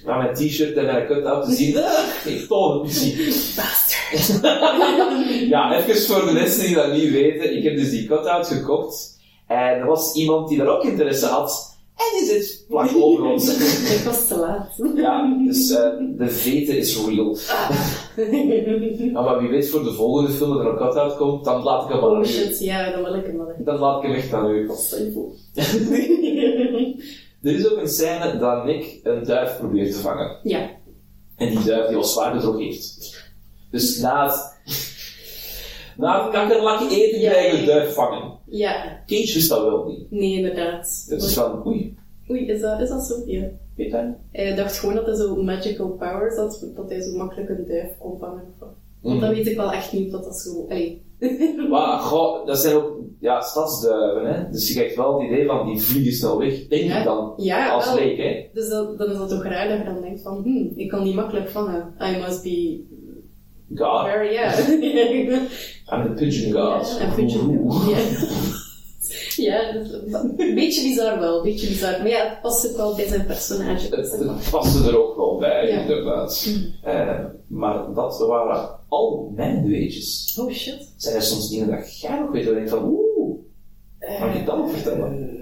[0.04, 1.76] Maar mijn t-shirt en mijn cut-out te zien.
[2.34, 3.24] Ik toon misschien.
[3.56, 4.40] Bastard.
[5.48, 7.56] Ja, even voor de mensen die dat niet weten.
[7.56, 9.18] Ik heb dus die cut-out gekocht.
[9.46, 11.75] En er was iemand die daar ook interesse had.
[11.96, 13.48] En die zit vlak over ons.
[13.98, 14.68] ik was te laat.
[14.94, 17.36] Ja, dus eh, de vete is real.
[19.12, 21.84] Ja, maar wie weet voor de volgende film dat er een cut-out komt, dan laat
[21.84, 23.46] ik hem aan Oh shit, ja, dan wil ik hem wel.
[23.56, 23.64] hè.
[23.64, 24.70] Dan laat ik hem echt aan u.
[27.42, 30.36] Er is ook een scène dat Nick een duif probeert te vangen.
[30.42, 30.70] Ja.
[31.36, 33.14] En die duif die al zwaar gedroogd heeft.
[33.70, 34.55] Dus na het,
[35.96, 38.38] na het kakkerlakje eten Ja, krijg je de duif vangen.
[38.46, 40.10] Ja, Cage wist dat wel niet.
[40.10, 41.04] nee, inderdaad.
[41.08, 41.96] Het is van, oei,
[42.30, 43.14] Oei, is dat, is dat zo?
[43.26, 43.48] Ja.
[43.76, 44.16] weet hij?
[44.32, 47.98] Hij dacht gewoon dat hij zo magical powers had, dat hij zo makkelijk een duif
[47.98, 48.42] kon vangen.
[48.58, 48.68] wat.
[49.02, 49.38] Want dat Mhm.
[49.38, 50.66] weet ik wel echt niet, dat dat zo...
[50.68, 51.04] Allee.
[51.70, 54.50] Maar goh, dat zijn ook ja, stadsduiven, hè.
[54.50, 56.66] Dus je krijgt wel het idee van, die vliegen snel weg.
[56.68, 57.04] Denk Ja.
[57.04, 57.32] dan.
[57.36, 57.94] Ja, Als wel.
[57.94, 58.46] leek, hè.
[58.52, 61.04] Dus dat, dan is dat toch raar dat je dan denkt van, hmm, ik kan
[61.04, 61.94] die makkelijk vangen.
[62.02, 62.84] I must be
[63.74, 64.58] God, very, yeah.
[65.92, 66.96] I'm the pigeon god.
[66.98, 67.82] Ja, een pigeon god.
[69.36, 69.72] Ja.
[69.72, 71.90] Dat een beetje bizar wel, een beetje bizar.
[71.90, 73.96] Maar ja, het past ook wel bij zijn personage.
[73.96, 75.80] Het, het paste er ook wel bij, Ja.
[75.80, 76.48] inderdaad.
[76.82, 80.38] Eh, maar dat waren al mijn weetjes.
[80.40, 80.92] Oh shit.
[80.96, 83.38] Zijn er soms dingen dat jij nog weet, waar je denkt van, oeh,
[84.18, 85.34] kan ik dat nog vertellen?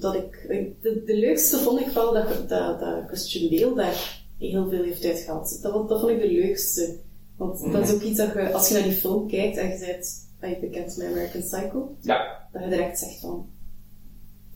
[0.00, 0.46] dat ik,
[0.82, 3.08] de, de leukste vond ik wel dat, dat, dat
[3.50, 3.92] Bale
[4.38, 5.62] heel veel heeft uitgehaald.
[5.62, 6.96] Dat, vond- dat vond ik de leukste.
[7.36, 9.78] Want dat is ook iets dat je, als je naar die film kijkt en je
[9.78, 13.46] bent ben je bekend met American Psycho, Ja, dat je direct zegt van,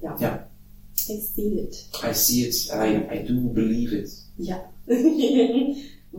[0.01, 0.51] ja, Ja.
[1.11, 1.89] I see it.
[2.11, 4.31] I see it, and I, I do believe it.
[4.37, 4.71] Ja.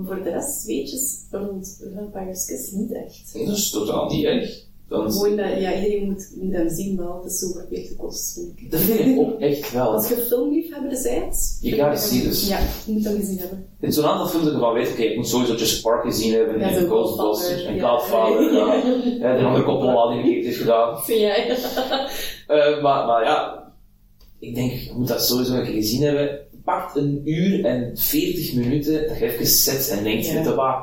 [0.05, 3.34] voor de rest, weetjes rond Vampire's Kiss niet echt.
[3.34, 4.66] Dat is totaal niet erg.
[4.90, 8.34] Dan, Gewoon dat, ja, iedereen moet, moet hem zien wel, het is zo verplichte kost,
[8.34, 8.72] vind ik.
[8.72, 9.92] dat vind ik ook echt wel.
[9.92, 12.48] Als je filmliefhebber bent, You gotta see this.
[12.48, 13.66] Ja, je moet hem gezien hebben.
[13.80, 16.34] Zijn zo'n aantal films dat je van weet, oké, ik moet sowieso Jurassic Park gezien
[16.34, 17.80] hebben, en Ghostbusters, en.
[17.80, 18.74] Godfather, ja.
[19.20, 19.38] ja.
[19.38, 20.98] de andere Coppola die ik heeft gedaan.
[21.08, 21.56] Ja, ja.
[22.48, 23.64] Eh, maar, maar ja,
[24.40, 26.24] ik denk, je moet dat sowieso een keer gezien hebben.
[26.30, 30.44] Het pakt een uur en 40 minuten dat je even zet en denkt, Ja.
[30.44, 30.78] je wat,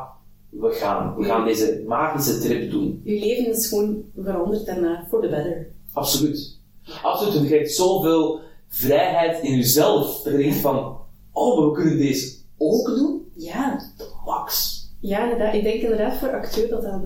[0.61, 3.01] we gaan, we gaan deze magische trip doen.
[3.05, 5.69] Je leven is gewoon veranderd daarna, for the better.
[5.93, 6.59] Absoluut.
[7.03, 10.99] Absoluut, want je krijgt zoveel vrijheid in jezelf, dat je denkt van,
[11.33, 13.27] oh, maar we kunnen deze ook doen?
[13.35, 13.81] Ja.
[14.25, 14.85] Max.
[15.01, 15.55] Ja, inderdaad.
[15.55, 17.03] Ik denk inderdaad voor acteur dat dat...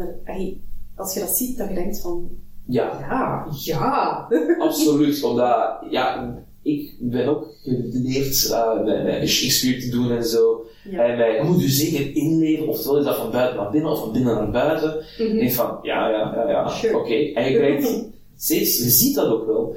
[0.97, 2.31] Als je dat ziet, dat je denkt van...
[2.67, 4.29] Ja, Ja, ja.
[4.67, 5.23] absoluut.
[5.23, 10.65] Omdat, ja, ik ben ook geleerd uh, met, met Shakespeare te doen en zo.
[10.91, 11.05] Ja.
[11.05, 13.99] En mij, je moet je zeker inleven, oftewel is dat van buiten naar binnen of
[13.99, 15.05] van binnen naar buiten.
[15.19, 16.99] En ik denk van, ja, ja, ja, ja, Sure.
[16.99, 17.15] oké.
[17.15, 18.05] En je krijgt
[18.37, 19.77] steeds, je ziet dat ook wel.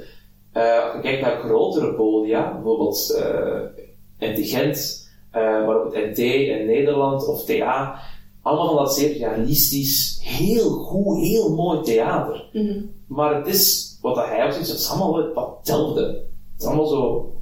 [0.52, 3.82] Eh, als je kijkt naar grotere podia, bijvoorbeeld eh
[4.18, 8.00] in Gent, eh, maar ook het NT in Nederland of TA,
[8.42, 12.48] allemaal van dat zeer realistisch, heel goed, heel mooi theater.
[12.52, 12.80] Mhm.
[13.06, 16.22] Maar het is, wat hij ook zegt, het is allemaal wel wat hetzelfde.
[16.54, 17.32] Het is allemaal zo,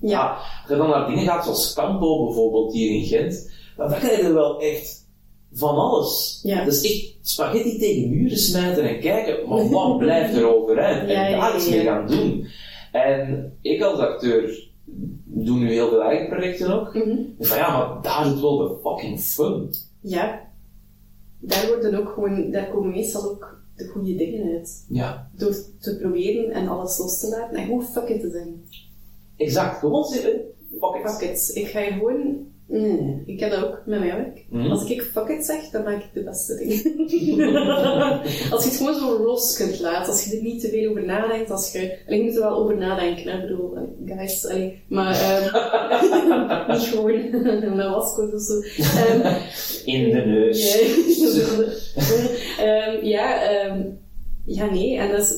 [0.00, 0.30] Ja.
[0.30, 4.22] als je dan naar dingen gaat zoals Campo bijvoorbeeld hier in Gent, dan krijg je
[4.22, 5.08] er wel echt
[5.52, 6.40] van alles.
[6.42, 6.64] Ja.
[6.64, 11.00] Dus echt spaghetti tegen muren smijten en kijken, maar wat blijft er overeind?
[11.08, 12.46] En ja, daar iets mee gaan doen.
[12.92, 14.68] En ik als acteur
[15.24, 16.94] doe nu heel veel eigen projecten ook.
[16.94, 19.70] En van ja, maar daar zit wel de fucking fun.
[20.00, 20.44] Ja.
[21.40, 22.50] Daar worden ook gewoon...
[22.50, 24.84] Daar komen meestal ook de goede dingen uit.
[24.88, 28.62] Ja, Door te proberen en alles los te laten en gewoon fuck it te zijn.
[29.36, 29.78] exact.
[29.78, 30.40] Gewoon zitten,
[30.80, 31.10] fuck it.
[31.10, 31.50] Fuck it.
[31.54, 32.35] Ik ga hier gewoon...
[32.80, 34.44] Nee, ik heb dat ook met mijn werk.
[34.50, 34.70] Mhm.
[34.70, 37.54] Als ik fuck it zeg, dan maak ik de beste dingen.
[38.52, 41.04] als je het gewoon zo los kunt laten, als je er niet te veel over
[41.04, 41.98] nadenkt, als je...
[42.06, 43.36] En je moet er wel over nadenken, hè.
[43.42, 47.30] ik bedoel, allee, guys, allee, maar ehm niet gewoon
[47.76, 48.60] met wasgoed of zo.
[48.82, 49.36] Ehm,
[49.84, 50.74] In de neus.
[50.74, 51.64] ja,
[52.58, 53.82] Ehm, ja, ehm,
[54.44, 55.34] ja, nee, en dat is,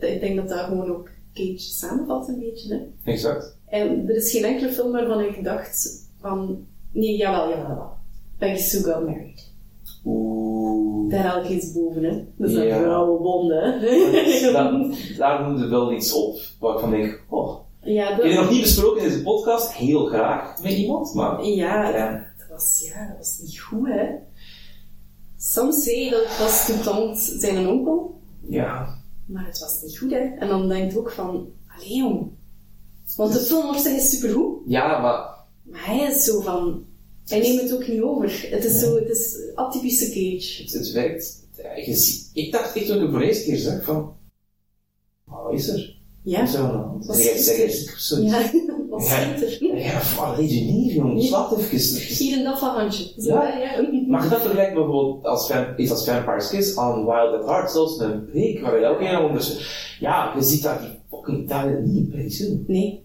[0.00, 3.10] ik denk dat dat gewoon ook Cage samenvat een beetje, hè.
[3.12, 3.56] Exact.
[3.68, 7.92] En er is geen enkele film waarvan ik dacht van, nee, jawel, jawel, jawel.
[8.38, 9.52] Peggy Sue Got Married.
[10.04, 11.10] Oeh.
[11.10, 12.24] Daar haal ik iets boven, hè.
[12.36, 12.78] Dat is een Ja.
[12.80, 14.52] vrouwenbonde, hè.
[14.52, 17.58] Dat, daar er wel iets op waar ik van denk, oh.
[17.82, 21.14] ja, Ik heb het nog dat, niet besproken in deze podcast, heel graag met iemand,
[21.14, 22.12] maar ja, Ja.
[22.38, 24.06] dat was, ja, dat was niet goed, hè.
[25.38, 28.98] Soms zei je dat het was toetant zijn onkel, ja.
[29.26, 30.18] maar het was niet goed, hè.
[30.38, 31.46] En dan denk je ook van,
[31.76, 32.30] allee, jong.
[33.16, 35.34] Want de film op zich is supergoed, Ja, maar
[35.76, 36.84] maar hij is zo van,
[37.26, 38.46] hij neemt het ook niet over.
[38.50, 40.62] Het is zo, het is atypische Cage.
[40.62, 41.44] het, het werkt.
[41.56, 41.70] Ja,
[42.32, 44.12] ik dacht echt toen ik voor de eerste keer zag van,
[45.24, 45.94] wat is er?
[46.22, 47.06] Ja, is de hand?
[47.06, 48.22] Wat is er?
[48.24, 48.50] ja,
[48.90, 49.36] wat Ja.
[49.36, 49.76] schiet er.
[49.78, 51.22] Ja, wat leed je niet, jongen?
[51.22, 52.00] Slaap even.
[52.00, 53.12] Hier en dat van handje.
[53.18, 53.58] Zo, Ja.
[53.58, 53.88] ja.
[54.06, 58.24] Maar dat vergelijkt bijvoorbeeld als iets als Vampire's Kiss aan Wild at Heart, zelfs een
[58.24, 59.66] break, waar je elke keer onder...
[60.00, 62.32] Ja, je ziet daar die fucking talent niet bij.
[62.66, 63.04] Nee.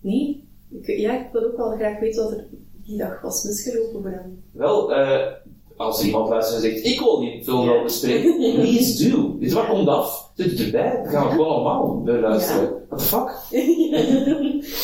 [0.00, 0.41] Nee.
[0.72, 2.44] Ik, ja, ik wil ook wel graag weten wat er
[2.84, 4.42] die dag was misgelopen voor hem.
[4.52, 5.32] Wel, eh,
[5.76, 7.82] als iemand luistert en zegt, ik wil die film wel Ja.
[7.82, 9.36] bespreken, please do.
[9.38, 12.72] Dit wat komt af, zit erbij, dan gaan we gewoon allemaal bij luisteren.
[12.88, 13.30] What the fuck?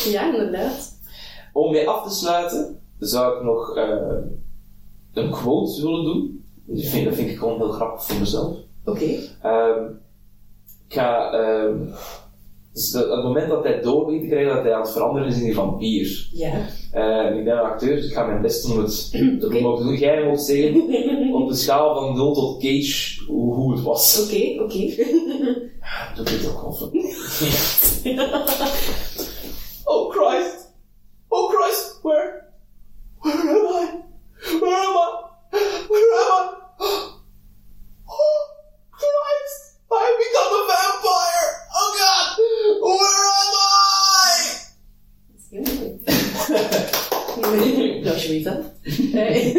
[0.13, 0.97] ja, inderdaad.
[1.53, 4.17] Om mee af te sluiten, zou ik nog eh,
[5.13, 6.43] een quote willen doen.
[6.65, 8.55] Dat vind, dat vind ik gewoon heel grappig voor mezelf.
[8.85, 9.05] Oké.
[9.41, 9.83] Ehm,
[10.87, 11.77] ik ga, ehm,
[12.79, 15.27] dus de- het moment dat hij door begint te krijgen dat hij aan het veranderen
[15.27, 16.27] is in die vampier.
[16.31, 16.51] Ja.
[16.91, 19.09] Eh, ik ben een acteur, dus ik ga mijn best doen om het
[19.39, 19.59] te Oké.
[19.59, 19.97] doen.
[19.97, 20.81] Jij moet zeggen,
[21.41, 24.23] op de schaal van 0 tot Cage, hoe, hoe het was.
[24.23, 24.95] Oké, oké.
[26.15, 26.85] Doe dit ook al zo.
[29.83, 30.71] oh Christ!
[31.27, 31.99] Oh Christ!
[32.01, 32.43] Where?
[33.21, 33.87] Where am I?
[34.59, 35.07] Where am I?
[35.89, 36.49] Where am
[36.79, 36.87] I?
[38.05, 38.41] Oh
[38.91, 39.77] Christ!
[39.91, 41.49] I have become a vampire!
[48.05, 48.53] Alsjeblieft, hè.
[49.19, 49.53] Eh,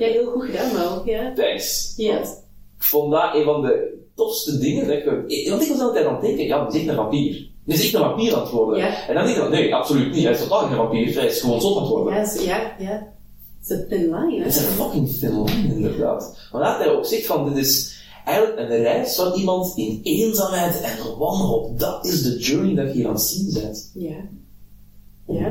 [0.00, 1.02] ja, heel goed gedaan, Mal.
[1.04, 1.32] Ja.
[1.34, 1.92] Thanks.
[1.96, 2.18] Ja.
[2.18, 4.86] Ik vond dat een van de tofste dingen.
[4.86, 7.50] Dat ik, want ik was altijd aan het denken, ja, die is echt een vampier.
[7.64, 8.78] Die is echt een vampier aan het worden.
[8.78, 9.08] Ja.
[9.08, 10.22] En dan denk ik, nee, absoluut niet.
[10.22, 11.14] Hij is totaal geen vampier.
[11.14, 12.14] Hij is gewoon zot aan het worden.
[12.14, 13.12] Ja, ja, ja.
[13.60, 14.42] Het is een thin line, hè.
[14.44, 16.48] Het is een fucking thin line, inderdaad.
[16.52, 20.80] Maar dat hij ook zegt van, dit is eigenlijk een reis van iemand in eenzaamheid
[20.80, 21.78] en wanhoop.
[21.78, 23.90] Dat is de journey dat je hier aan het zien bent.
[23.94, 24.16] Ja.
[25.26, 25.48] Ja.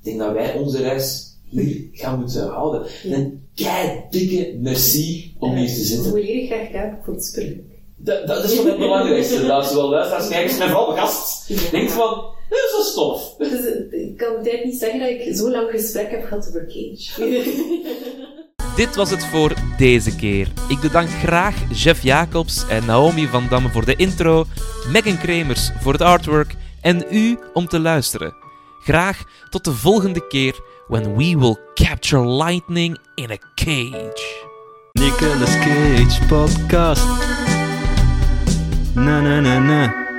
[0.00, 2.86] Ik denk dat wij onze reis hier gaan moeten houden.
[3.04, 6.10] Een kei dikke merci om hier te zitten.
[6.10, 7.69] Volledig graag vond het superleuk.
[8.02, 9.46] Dat, dat is voor mij het belangrijkste.
[9.46, 11.48] Dat zowel luisteraars, kijkers, maar vooral de gast.
[11.70, 13.34] Denkt van, dit is wel stof.
[13.38, 16.66] Dus, eh, ik kan tijd niet zeggen dat ik zo lang gesprek heb gehad over
[16.66, 17.18] Cage.
[18.76, 20.48] Dit was het voor deze keer.
[20.68, 24.44] Ik bedank graag Jeff Jacobs en Naomi van Damme voor de intro,
[24.92, 28.34] Megan Kremers voor het artwork en u om te luisteren.
[28.82, 34.48] Graag tot de volgende keer when we will capture lightning in a cage.
[34.92, 37.39] Nicolas Cage podcast.
[39.00, 40.09] Na na na na.